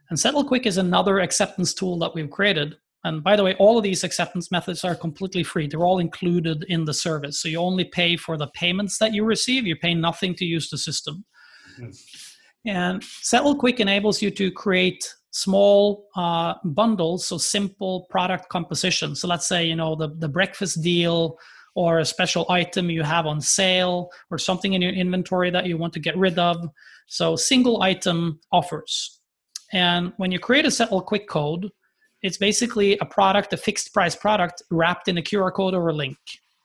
[0.10, 2.76] And Settle Quick is another acceptance tool that we've created
[3.06, 5.68] and by the way, all of these acceptance methods are completely free.
[5.68, 7.40] They're all included in the service.
[7.40, 9.68] So you only pay for the payments that you receive.
[9.68, 11.24] You pay nothing to use the system.
[11.80, 11.92] Mm-hmm.
[12.68, 19.16] And Settle Quick enables you to create small uh, bundles, so simple product composition.
[19.16, 21.38] So let's say, you know, the, the breakfast deal
[21.76, 25.78] or a special item you have on sale or something in your inventory that you
[25.78, 26.58] want to get rid of.
[27.06, 29.22] So single item offers.
[29.74, 31.70] And when you create a Settle Quick code,
[32.26, 35.94] it's basically a product, a fixed price product wrapped in a QR code or a
[35.94, 36.18] link.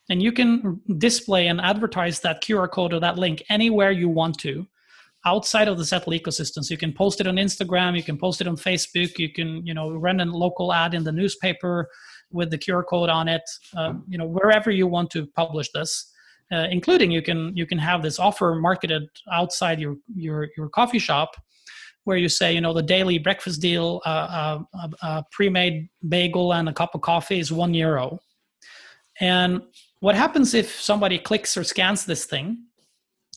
[0.08, 4.38] And you can display and advertise that QR code or that link anywhere you want
[4.38, 4.66] to
[5.26, 6.64] outside of the Settle ecosystem.
[6.64, 9.64] So you can post it on Instagram, you can post it on Facebook, you can,
[9.66, 11.90] you know, run a local ad in the newspaper
[12.32, 13.42] with the QR code on it,
[13.76, 16.10] uh, you know, wherever you want to publish this.
[16.52, 20.98] Uh, including you can you can have this offer marketed outside your your your coffee
[20.98, 21.36] shop
[22.04, 26.68] where you say, you know, the daily breakfast deal, uh, uh, a pre-made bagel and
[26.68, 28.18] a cup of coffee is one euro.
[29.20, 29.62] And
[30.00, 32.64] what happens if somebody clicks or scans this thing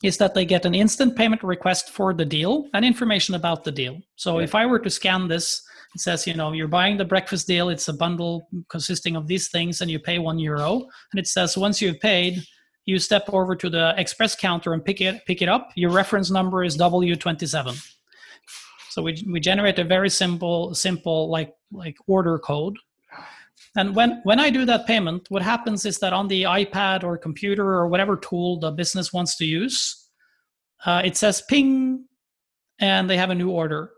[0.02, 3.72] is that they get an instant payment request for the deal and information about the
[3.72, 4.00] deal.
[4.16, 4.44] So yeah.
[4.44, 5.62] if I were to scan this
[5.94, 9.48] it says you know you're buying the breakfast deal it's a bundle consisting of these
[9.48, 10.74] things and you pay one euro
[11.12, 12.42] and it says once you've paid
[12.86, 16.30] you step over to the express counter and pick it pick it up your reference
[16.30, 17.93] number is w27
[18.94, 22.76] so we, we generate a very simple simple like like order code
[23.76, 27.18] and when when i do that payment what happens is that on the ipad or
[27.18, 30.08] computer or whatever tool the business wants to use
[30.86, 32.04] uh, it says ping
[32.78, 33.90] and they have a new order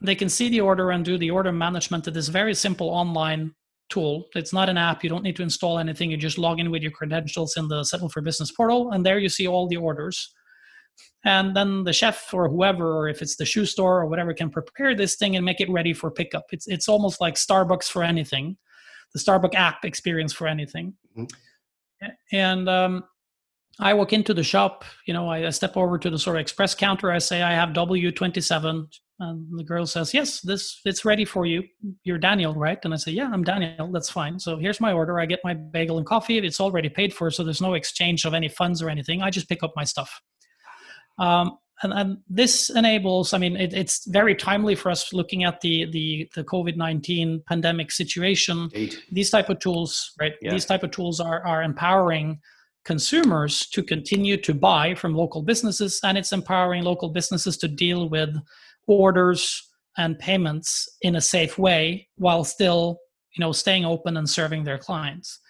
[0.00, 3.52] they can see the order and do the order management to this very simple online
[3.90, 4.26] tool.
[4.34, 5.04] It's not an app.
[5.04, 6.10] You don't need to install anything.
[6.10, 9.18] You just log in with your credentials in the Settle for Business portal, and there
[9.18, 10.34] you see all the orders.
[11.24, 14.50] And then the chef or whoever, or if it's the shoe store or whatever, can
[14.50, 16.44] prepare this thing and make it ready for pickup.
[16.50, 18.56] It's it's almost like Starbucks for anything,
[19.14, 20.94] the Starbucks app experience for anything.
[21.16, 22.08] Mm-hmm.
[22.32, 23.04] And um,
[23.80, 26.40] I walk into the shop, you know, I, I, step over to the sort of
[26.40, 27.10] express counter.
[27.10, 28.86] I say, I have W27.
[29.20, 31.62] And the girl says, Yes, this it's ready for you.
[32.02, 32.78] You're Daniel, right?
[32.84, 33.90] And I say, Yeah, I'm Daniel.
[33.90, 34.38] That's fine.
[34.38, 35.20] So here's my order.
[35.20, 36.38] I get my bagel and coffee.
[36.38, 39.22] It's already paid for, so there's no exchange of any funds or anything.
[39.22, 40.20] I just pick up my stuff.
[41.18, 45.60] Um, and, and, this enables i mean it, it's very timely for us looking at
[45.60, 48.96] the the, the covid-19 pandemic situation Indeed.
[49.10, 50.50] these type of tools right yeah.
[50.50, 52.40] these type of tools are are empowering
[52.84, 58.08] consumers to continue to buy from local businesses and it's empowering local businesses to deal
[58.08, 58.34] with
[58.86, 62.98] orders and payments in a safe way while still
[63.36, 65.40] you know staying open and serving their clients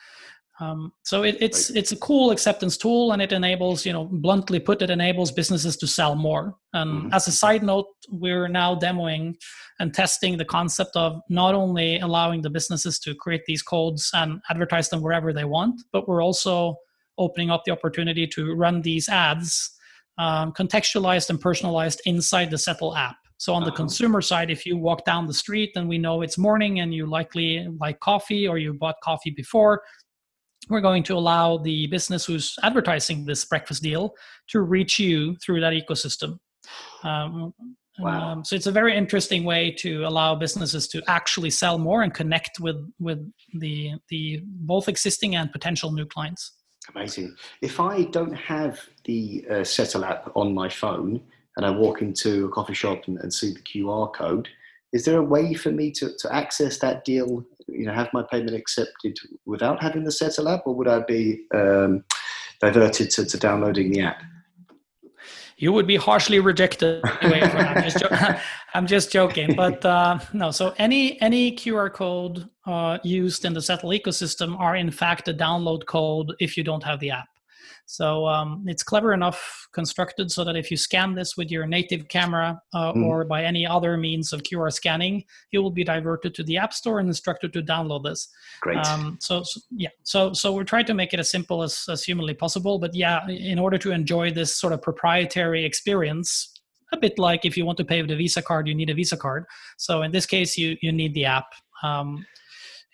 [0.60, 4.60] um, so it, it's it's a cool acceptance tool and it enables you know bluntly
[4.60, 7.12] put it enables businesses to sell more and mm-hmm.
[7.12, 9.34] as a side note we're now demoing
[9.80, 14.40] and testing the concept of not only allowing the businesses to create these codes and
[14.48, 16.76] advertise them wherever they want but we're also
[17.18, 19.72] opening up the opportunity to run these ads
[20.18, 23.76] um, contextualized and personalized inside the settle app so on the uh-huh.
[23.76, 27.04] consumer side, if you walk down the street and we know it's morning and you
[27.04, 29.82] likely like coffee or you bought coffee before,
[30.68, 34.14] we're going to allow the business who's advertising this breakfast deal
[34.48, 36.38] to reach you through that ecosystem.
[37.02, 37.52] Um,
[37.98, 38.32] wow.
[38.32, 42.12] Um, so it's a very interesting way to allow businesses to actually sell more and
[42.12, 46.52] connect with with the the both existing and potential new clients.
[46.94, 47.34] Amazing.
[47.62, 51.20] If I don't have the uh, Settle app on my phone,
[51.56, 54.48] and I walk into a coffee shop and, and, see the QR code,
[54.92, 58.22] is there a way for me to, to access that deal, you know, have my
[58.30, 62.04] payment accepted without having the Settle app, or would I be um,
[62.60, 64.22] diverted to, to downloading the app?
[65.56, 67.02] You would be harshly rejected.
[67.22, 68.36] Anyway, I'm, just jo-
[68.74, 70.50] I'm just joking, but uh, no.
[70.50, 75.34] So any any QR code uh, used in the Settle ecosystem are in fact a
[75.34, 77.28] download code if you don't have the app.
[77.86, 82.08] So um, it's clever enough constructed so that if you scan this with your native
[82.08, 83.04] camera uh, mm.
[83.04, 86.72] or by any other means of QR scanning, you will be diverted to the App
[86.72, 88.28] Store and instructed to download this.
[88.60, 88.78] Great.
[88.86, 92.02] Um, so, so, yeah, so so we're trying to make it as simple as, as
[92.02, 92.78] humanly possible.
[92.78, 96.50] But yeah, in order to enjoy this sort of proprietary experience,
[96.92, 98.94] a bit like if you want to pay with a Visa card, you need a
[98.94, 99.44] Visa card.
[99.76, 101.46] So in this case, you you need the app.
[101.82, 102.24] Um,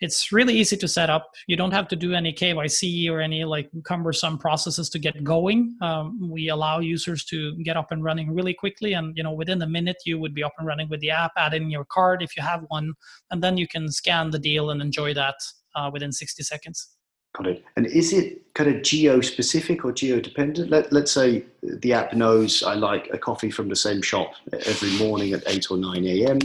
[0.00, 1.30] it's really easy to set up.
[1.46, 5.76] You don't have to do any KYC or any like cumbersome processes to get going.
[5.82, 9.62] Um, we allow users to get up and running really quickly, and you know within
[9.62, 11.32] a minute you would be up and running with the app.
[11.36, 12.94] Add in your card if you have one,
[13.30, 15.36] and then you can scan the deal and enjoy that
[15.74, 16.88] uh, within 60 seconds.
[17.36, 17.64] Got it.
[17.76, 20.68] And is it kind of geo specific or geo dependent?
[20.68, 24.98] Let, let's say the app knows I like a coffee from the same shop every
[24.98, 26.38] morning at 8 or 9 a.m.,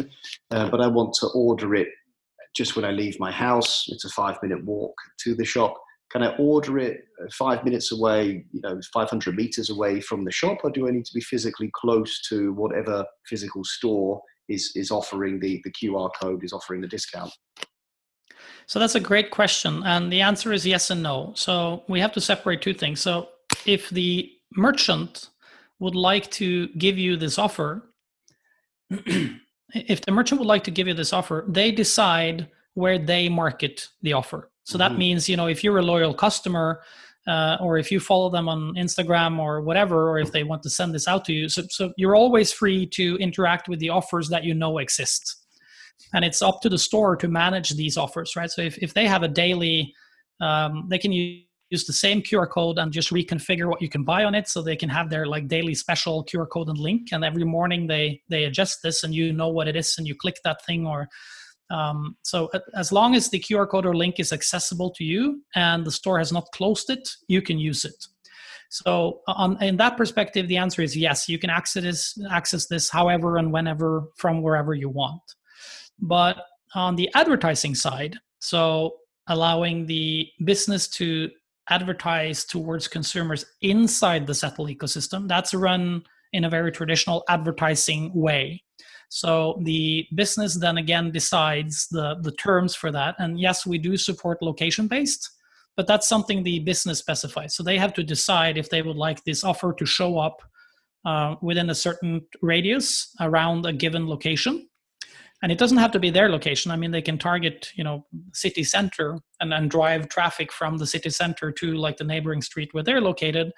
[0.51, 1.87] uh, but I want to order it
[2.55, 3.85] just when I leave my house.
[3.89, 5.75] It's a five minute walk to the shop.
[6.11, 7.01] Can I order it
[7.33, 11.05] five minutes away, you know, 500 meters away from the shop, or do I need
[11.05, 16.43] to be physically close to whatever physical store is, is offering the, the QR code,
[16.43, 17.31] is offering the discount?
[18.67, 19.83] So that's a great question.
[19.83, 21.33] And the answer is yes and no.
[21.35, 22.99] So we have to separate two things.
[22.99, 23.29] So
[23.65, 25.29] if the merchant
[25.79, 27.83] would like to give you this offer,
[29.73, 33.87] if the merchant would like to give you this offer, they decide where they market
[34.01, 34.51] the offer.
[34.63, 34.99] So that mm-hmm.
[34.99, 36.81] means, you know, if you're a loyal customer,
[37.27, 40.69] uh, or if you follow them on Instagram or whatever, or if they want to
[40.69, 44.29] send this out to you, so, so you're always free to interact with the offers
[44.29, 45.43] that you know exist.
[46.13, 48.51] And it's up to the store to manage these offers, right?
[48.51, 49.93] So if, if they have a daily,
[50.39, 51.45] um, they can use
[51.75, 54.61] use the same QR code and just reconfigure what you can buy on it so
[54.61, 58.21] they can have their like daily special QR code and link and every morning they
[58.33, 61.07] they adjust this and you know what it is and you click that thing or
[61.69, 65.85] um, so as long as the QR code or link is accessible to you and
[65.85, 67.99] the store has not closed it, you can use it.
[68.69, 71.29] So on in that perspective, the answer is yes.
[71.29, 75.21] You can access this, access this however and whenever from wherever you want.
[75.99, 76.37] But
[76.73, 78.97] on the advertising side, so
[79.27, 81.29] allowing the business to
[81.69, 86.03] advertise towards consumers inside the Settle ecosystem, that's run
[86.33, 88.63] in a very traditional advertising way.
[89.09, 93.15] So the business then again decides the, the terms for that.
[93.19, 95.29] And yes, we do support location based,
[95.77, 97.55] but that's something the business specifies.
[97.55, 100.41] So they have to decide if they would like this offer to show up
[101.05, 104.67] uh, within a certain radius around a given location
[105.41, 106.71] and it doesn't have to be their location.
[106.71, 110.87] I mean they can target you know city center and then drive traffic from the
[110.87, 113.51] city center to like the neighboring street where they're located.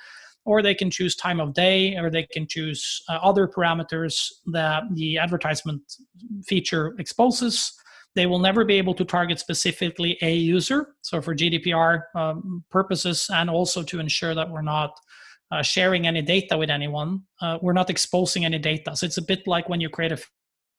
[0.46, 4.84] Or they can choose time of day or they can choose uh, other parameters that
[4.94, 5.82] the advertisement
[6.46, 7.74] feature exposes.
[8.16, 10.96] They will never be able to target specifically a user.
[11.02, 14.92] So for gdpr um, purposes and also to ensure that we're not
[15.52, 18.96] uh, sharing any data with anyone uh, we're not exposing any data.
[18.96, 20.20] So it's a bit like when you create a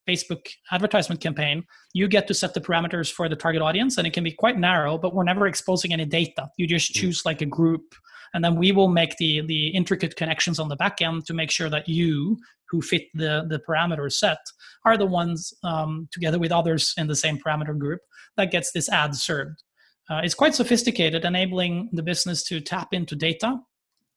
[0.09, 4.13] Facebook advertisement campaign, you get to set the parameters for the target audience, and it
[4.13, 6.49] can be quite narrow, but we're never exposing any data.
[6.57, 6.99] You just mm.
[6.99, 7.85] choose like a group,
[8.33, 11.51] and then we will make the the intricate connections on the back end to make
[11.51, 12.37] sure that you,
[12.69, 14.41] who fit the the parameter set,
[14.85, 18.01] are the ones um, together with others in the same parameter group
[18.37, 19.63] that gets this ad served.
[20.09, 23.59] Uh, it's quite sophisticated, enabling the business to tap into data,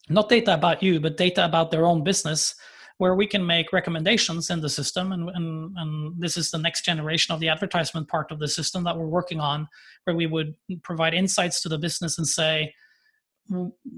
[0.09, 2.55] not data about you, but data about their own business
[2.99, 6.84] where we can make recommendations in the system and, and, and this is the next
[6.84, 9.66] generation of the advertisement part of the system that we're working on
[10.05, 12.72] where we would provide insights to the business and say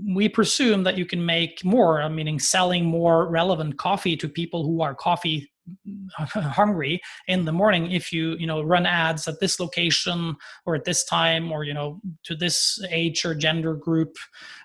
[0.07, 4.83] we presume that you can make more meaning selling more relevant coffee to people who
[4.83, 5.51] are coffee
[6.19, 10.37] hungry in the morning if you you know run ads at this location
[10.67, 14.17] or at this time or you know to this age or gender group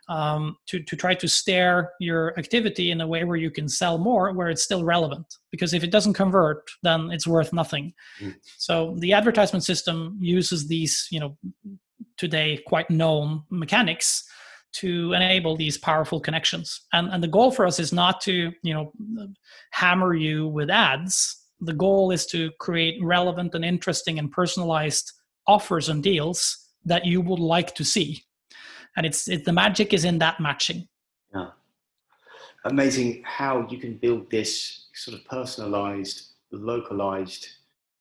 [0.10, 3.98] um, to to try to steer your activity in a way where you can sell
[3.98, 8.36] more where it's still relevant because if it doesn't convert then it's worth nothing mm.
[8.58, 11.38] so the advertisement system uses these you know
[12.18, 14.28] today quite known mechanics
[14.72, 16.82] to enable these powerful connections.
[16.94, 19.34] And, and the goal for us is not to, you know,
[19.72, 21.44] hammer you with ads.
[21.62, 25.12] The goal is to create relevant and interesting and personalized
[25.48, 28.24] offers and deals that you would like to see.
[28.96, 30.88] And it's it, the magic is in that matching.
[31.34, 31.50] Yeah.
[32.66, 37.48] Amazing how you can build this sort of personalized, localized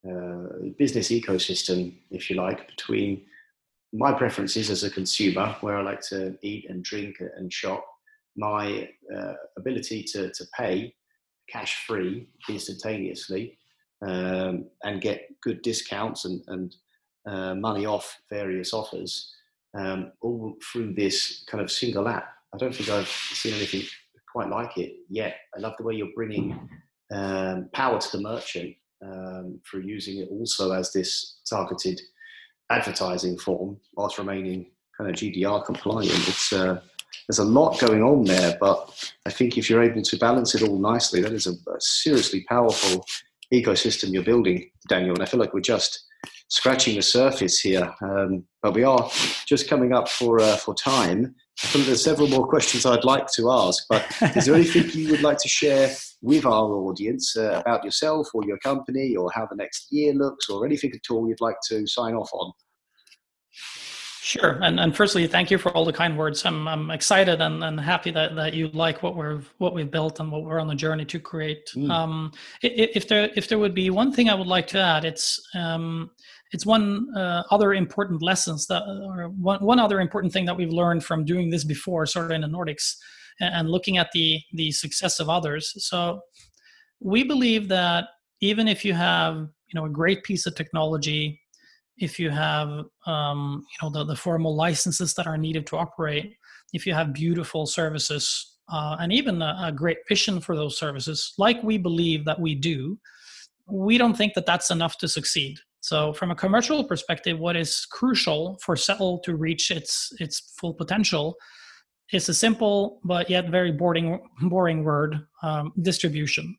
[0.09, 3.23] uh, business ecosystem, if you like, between
[3.93, 7.85] my preferences as a consumer, where I like to eat and drink and shop,
[8.37, 10.95] my uh, ability to, to pay
[11.49, 13.59] cash free instantaneously
[14.07, 16.77] um, and get good discounts and, and
[17.27, 19.35] uh, money off various offers,
[19.77, 22.29] um, all through this kind of single app.
[22.55, 23.83] I don't think I've seen anything
[24.33, 25.37] quite like it yet.
[25.57, 26.69] I love the way you're bringing
[27.11, 32.01] um, power to the merchant um, through using it also as this targeted
[32.71, 36.29] advertising form whilst remaining kind of GDPR compliant.
[36.29, 36.81] It's uh,
[37.29, 40.63] there's a lot going on there, but I think if you're able to balance it
[40.63, 43.05] all nicely, that is a, a seriously powerful
[43.53, 45.15] ecosystem you're building, Daniel.
[45.15, 46.05] And I feel like we're just
[46.49, 49.11] scratching the surface here, um, but we are
[49.47, 51.35] just coming up for uh, for time.
[51.73, 54.07] There's several more questions I'd like to ask, but
[54.37, 58.45] is there anything you would like to share with our audience uh, about yourself or
[58.45, 61.87] your company or how the next year looks or anything at all you'd like to
[61.87, 62.53] sign off on?
[64.29, 66.45] Sure, and and firstly, thank you for all the kind words.
[66.45, 70.21] I'm I'm excited and, and happy that, that you like what we're what we've built
[70.21, 71.71] and what we're on the journey to create.
[71.75, 71.91] Mm.
[71.91, 75.41] Um, if there if there would be one thing I would like to add, it's
[75.55, 76.11] um,
[76.53, 80.75] it's one uh, other important lessons that or one one other important thing that we've
[80.75, 82.97] learned from doing this before, sort of in the Nordics,
[83.41, 85.73] and, and looking at the the success of others.
[85.79, 86.21] So
[87.01, 88.05] we believe that
[88.43, 91.41] even if you have you know a great piece of technology
[92.01, 96.35] if you have um, you know the, the formal licenses that are needed to operate
[96.73, 101.33] if you have beautiful services uh, and even a, a, great vision for those services
[101.39, 102.99] like we believe that we do
[103.71, 105.59] we don't think that that's enough to succeed.
[105.81, 110.75] So from a commercial perspective what is crucial for Settle to reach its its full
[110.75, 111.37] potential
[112.13, 116.57] is a simple but yet very boring boring word um, distribution.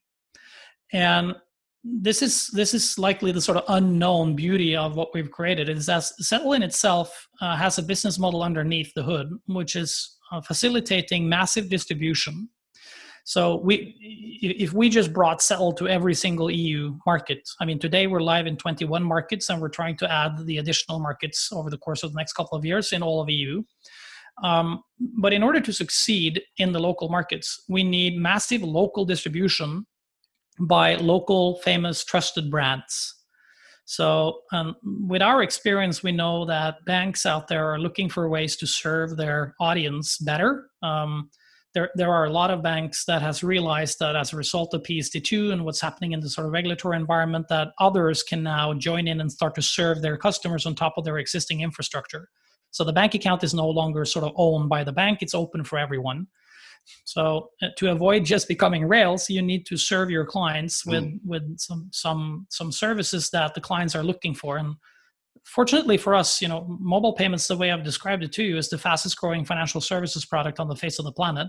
[0.93, 1.35] And
[1.83, 5.85] this is this is likely the sort of unknown beauty of what we've created is
[5.85, 10.41] that Settle in itself uh, has a business model underneath the hood which is uh,
[10.41, 12.49] facilitating massive distribution.
[13.23, 13.95] So we
[14.41, 18.47] if we just brought Settle to every single eu market i mean today we're live
[18.47, 22.11] in 21 markets and we're trying to add the additional markets over the course of
[22.11, 23.63] the next couple of years in all of eu
[24.43, 24.81] um,
[25.17, 29.85] but in order to succeed in the local markets we need massive local distribution
[30.59, 33.15] by local famous trusted brands
[33.85, 38.55] So, um, with our experience, we know that banks out there are looking for ways
[38.57, 40.69] to serve their audience better.
[40.83, 41.31] Um,
[41.73, 44.83] there, there are a lot of banks that has realized that as a result of
[44.83, 49.07] PSD2 and what's happening in the sort of regulatory environment, that others can now join
[49.07, 52.29] in and start to serve their customers on top of their existing infrastructure.
[52.71, 55.63] So the bank account is no longer sort of owned by the bank; it's open
[55.63, 56.27] for everyone.
[57.05, 61.19] So uh, to avoid just becoming Rails, you need to serve your clients with mm.
[61.25, 64.57] with some some some services that the clients are looking for.
[64.57, 64.75] And
[65.45, 68.69] fortunately for us, you know, mobile payments, the way I've described it to you, is
[68.69, 71.47] the fastest growing financial services product on the face of the planet.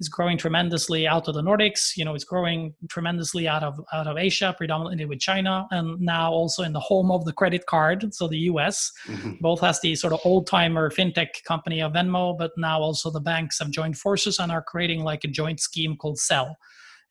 [0.00, 1.96] It's growing tremendously out of the Nordics.
[1.96, 6.30] You know, it's growing tremendously out of out of Asia, predominantly with China, and now
[6.30, 8.92] also in the home of the credit card, so the U.S.
[9.06, 9.32] Mm-hmm.
[9.40, 13.20] Both has the sort of old timer fintech company of Venmo, but now also the
[13.20, 16.54] banks have joined forces and are creating like a joint scheme called Zelle.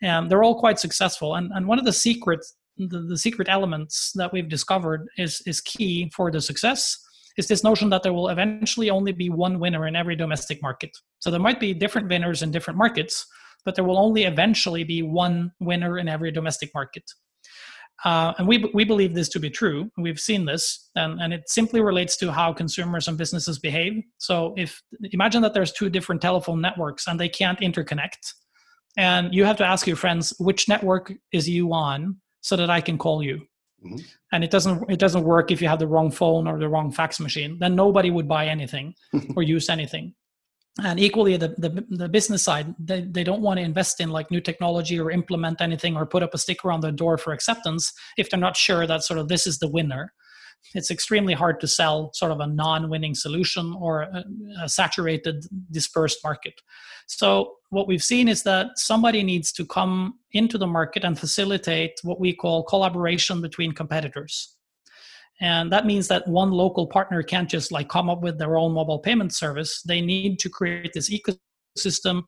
[0.01, 1.35] And they're all quite successful.
[1.35, 5.61] And and one of the secrets the, the secret elements that we've discovered is is
[5.61, 6.97] key for the success
[7.37, 10.91] is this notion that there will eventually only be one winner in every domestic market.
[11.19, 13.25] So there might be different winners in different markets,
[13.63, 17.03] but there will only eventually be one winner in every domestic market.
[18.05, 19.89] Uh, and we, we believe this to be true.
[19.97, 24.03] We've seen this, and, and it simply relates to how consumers and businesses behave.
[24.19, 28.33] So, if imagine that there's two different telephone networks and they can't interconnect,
[28.97, 32.81] and you have to ask your friends which network is you on so that I
[32.81, 33.41] can call you.
[33.85, 33.97] Mm-hmm.
[34.31, 36.91] And it doesn't it doesn't work if you have the wrong phone or the wrong
[36.91, 37.57] fax machine.
[37.59, 38.95] Then nobody would buy anything
[39.35, 40.13] or use anything.
[40.83, 44.29] And equally, the, the, the business side, they, they don't want to invest in like
[44.29, 47.91] new technology or implement anything or put up a sticker on the door for acceptance
[48.15, 50.13] if they're not sure that sort of this is the winner
[50.73, 54.23] it's extremely hard to sell sort of a non-winning solution or a,
[54.63, 56.53] a, saturated dispersed market.
[57.07, 61.93] So what we've seen is that somebody needs to come into the market and facilitate
[62.03, 64.55] what we call collaboration between competitors.
[65.39, 68.73] And that means that one local partner can't just like come up with their own
[68.73, 69.81] mobile payment service.
[69.83, 72.23] They need to create this ecosystem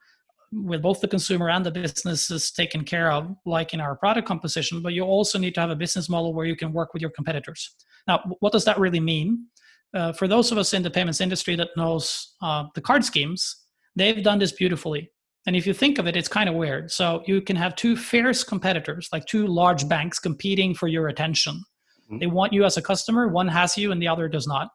[0.52, 4.82] with both the consumer and the businesses taken care of, like in our product composition,
[4.82, 7.12] but you also need to have a business model where you can work with your
[7.12, 7.76] competitors.
[8.08, 9.45] Now, what does that really mean?
[9.93, 13.66] Uh, for those of us in the payments industry that knows uh, the card schemes,
[13.95, 15.12] they've done this beautifully.
[15.47, 16.91] And if you think of it, it's kind of weird.
[16.91, 21.64] So you can have two fierce competitors, like two large banks competing for your attention.
[22.06, 22.20] Mm-hmm.
[22.20, 24.70] They want you as a customer, one has you and the other does not.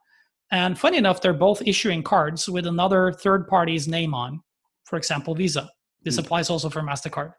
[0.51, 4.41] And funny enough, they're both issuing cards with another third party's name on
[4.85, 5.71] for example, Visa.
[6.03, 6.21] This mm.
[6.21, 7.33] applies also for MasterCard.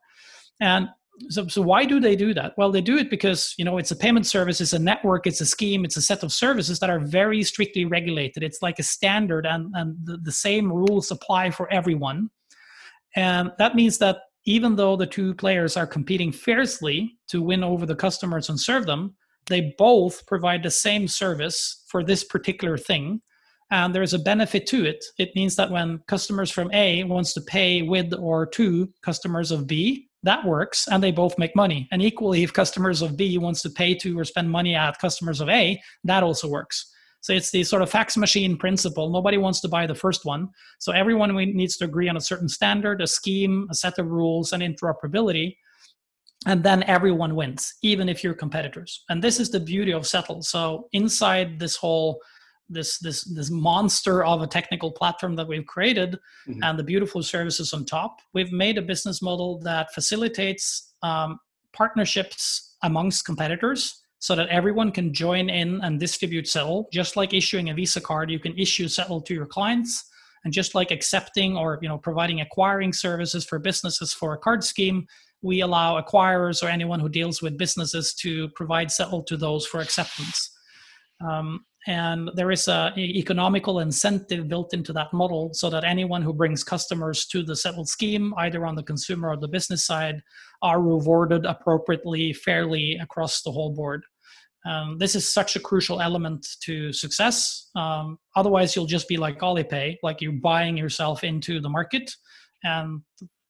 [0.59, 0.89] And
[1.29, 2.53] so, so why do they do that?
[2.57, 5.41] Well, they do it because you know it's a payment service, it's a network, it's
[5.41, 8.43] a scheme, it's a set of services that are very strictly regulated.
[8.43, 12.29] It's like a standard, and and the, the same rules apply for everyone.
[13.15, 17.85] And that means that even though the two players are competing fiercely to win over
[17.85, 19.15] the customers and serve them,
[19.47, 23.21] they both provide the same service for this particular thing
[23.71, 25.03] and there's a benefit to it.
[25.17, 29.67] It means that when customers from a wants to pay with or to customers of
[29.67, 31.87] b that works and they both make money.
[31.91, 35.41] And equally if customers of b wants to pay to or spend money at customers
[35.41, 36.91] of a that also works.
[37.21, 39.09] So it's the sort of fax machine principle.
[39.09, 40.49] Nobody wants to buy the first one.
[40.77, 44.53] So everyone needs to agree on a certain standard a scheme a set of rules
[44.53, 45.57] and interoperability
[46.45, 49.03] and then everyone wins even if you're competitors.
[49.09, 50.43] And this is the beauty of settle.
[50.43, 52.19] So inside this whole
[52.69, 56.63] this this this monster of a technical platform that we've created mm-hmm.
[56.63, 61.39] and the beautiful services on top we've made a business model that facilitates um,
[61.73, 66.89] partnerships amongst competitors so that everyone can join in and distribute settle.
[66.91, 70.09] Just like issuing a visa card you can issue settle to your clients.
[70.43, 74.63] And just like accepting or you know providing acquiring services for businesses for a card
[74.63, 75.07] scheme
[75.41, 79.79] we allow acquirers or anyone who deals with businesses to provide settle to those for
[79.79, 80.49] acceptance.
[81.21, 86.33] Um, and there is a economical incentive built into that model so that anyone who
[86.33, 90.21] brings customers to the settled scheme either on the consumer or the business side
[90.63, 94.03] are rewarded appropriately fairly across the whole board.
[94.65, 97.69] Um, this is such a crucial element to success.
[97.75, 102.11] Um, otherwise you'll just be like alipay like you're buying yourself into the market.
[102.63, 103.01] And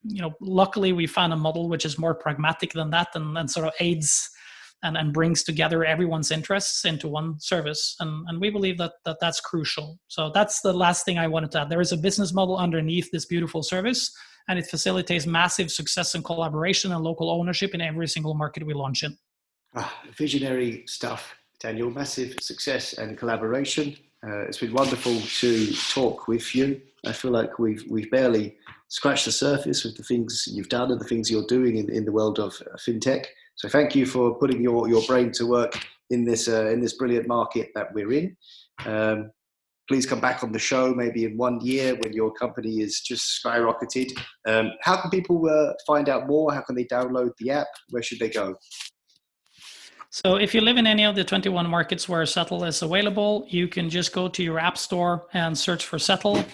[0.03, 3.49] you know luckily we found a model which is more pragmatic than that and, and
[3.49, 4.29] sort of aids
[4.86, 7.95] and, and brings together everyone's interests into one service.
[7.99, 9.99] And, and we believe that, that that's crucial.
[10.07, 11.69] So that's the last thing I wanted to add.
[11.69, 14.15] There is a business model underneath this beautiful service,
[14.47, 18.73] and it facilitates massive success and collaboration and local ownership in every single market we
[18.73, 19.17] launch in.
[19.75, 21.89] Ah, visionary stuff, Daniel.
[21.89, 23.97] Massive success and collaboration.
[24.25, 26.79] Uh, it's been wonderful to talk with you.
[27.05, 28.55] I feel like we've we've barely
[28.88, 32.05] scratched the surface with the things you've done and the things you're doing in, in
[32.05, 33.25] the world of uh, fintech
[33.55, 35.79] So thank you for putting your, your brain to work
[36.09, 38.37] in this uh, in this brilliant market that we're in.
[38.85, 39.31] Um,
[39.87, 43.41] please come back on the show maybe in one year when your company is just
[43.43, 44.11] skyrocketed.
[44.47, 46.53] Um, how can people uh, find out more?
[46.53, 47.67] How can they download the app?
[47.89, 48.55] Where should they go?
[50.09, 53.67] So, if you live in any of the 21 markets where Settle is available, you
[53.67, 56.45] can just go to your app store and search for Settle.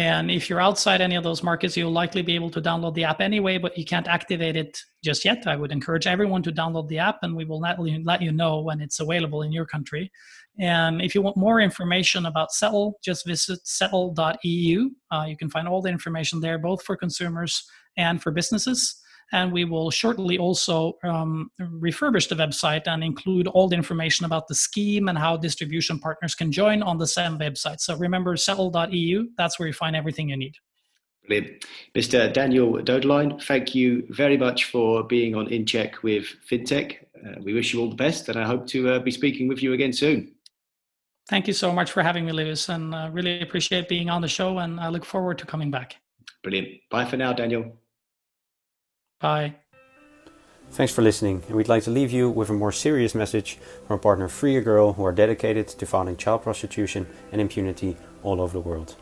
[0.00, 3.04] And if you're outside any of those markets, you'll likely be able to download the
[3.04, 5.46] app anyway, but you can't activate it just yet.
[5.46, 8.80] I would encourage everyone to download the app, and we will let you know when
[8.80, 10.10] it's available in your country.
[10.58, 14.90] And if you want more information about Settle, just visit settle.eu.
[15.10, 17.62] Uh, you can find all the information there, both for consumers
[17.98, 19.02] and for businesses.
[19.32, 24.48] And we will shortly also um, refurbish the website and include all the information about
[24.48, 27.80] the scheme and how distribution partners can join on the same website.
[27.80, 30.54] So remember settle.eu, that's where you find everything you need.
[31.26, 31.64] Brilliant.
[31.94, 32.32] Mr.
[32.32, 36.96] Daniel Döderlein, thank you very much for being on In Check with FinTech.
[37.24, 39.62] Uh, we wish you all the best, and I hope to uh, be speaking with
[39.62, 40.32] you again soon.
[41.28, 44.28] Thank you so much for having me, Lewis, and uh, really appreciate being on the
[44.28, 44.58] show.
[44.58, 45.96] And I look forward to coming back.
[46.42, 46.80] Brilliant.
[46.90, 47.76] Bye for now, Daniel.
[49.20, 49.56] Bye.
[50.70, 53.94] Thanks for listening, and we'd like to leave you with a more serious message from
[53.94, 58.40] our partner Free a Girl, who are dedicated to fighting child prostitution and impunity all
[58.40, 58.96] over the world.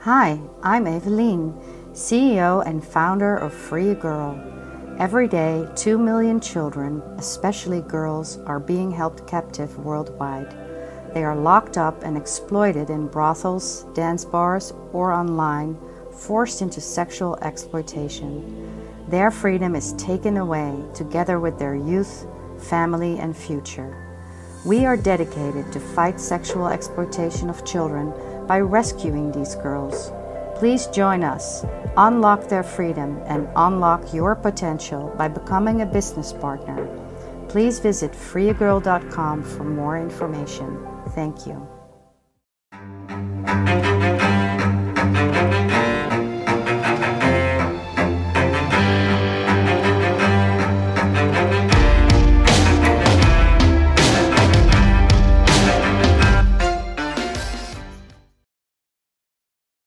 [0.00, 1.54] Hi, I'm Eveline,
[1.92, 4.38] CEO and founder of Free a Girl.
[4.98, 10.54] Every day, 2 million children, especially girls, are being held captive worldwide.
[11.14, 15.78] They are locked up and exploited in brothels, dance bars, or online,
[16.12, 18.87] forced into sexual exploitation.
[19.08, 22.26] Their freedom is taken away together with their youth,
[22.58, 23.96] family, and future.
[24.66, 28.12] We are dedicated to fight sexual exploitation of children
[28.46, 30.12] by rescuing these girls.
[30.56, 31.64] Please join us,
[31.96, 36.86] unlock their freedom, and unlock your potential by becoming a business partner.
[37.48, 40.86] Please visit freeagirl.com for more information.
[41.14, 41.66] Thank you.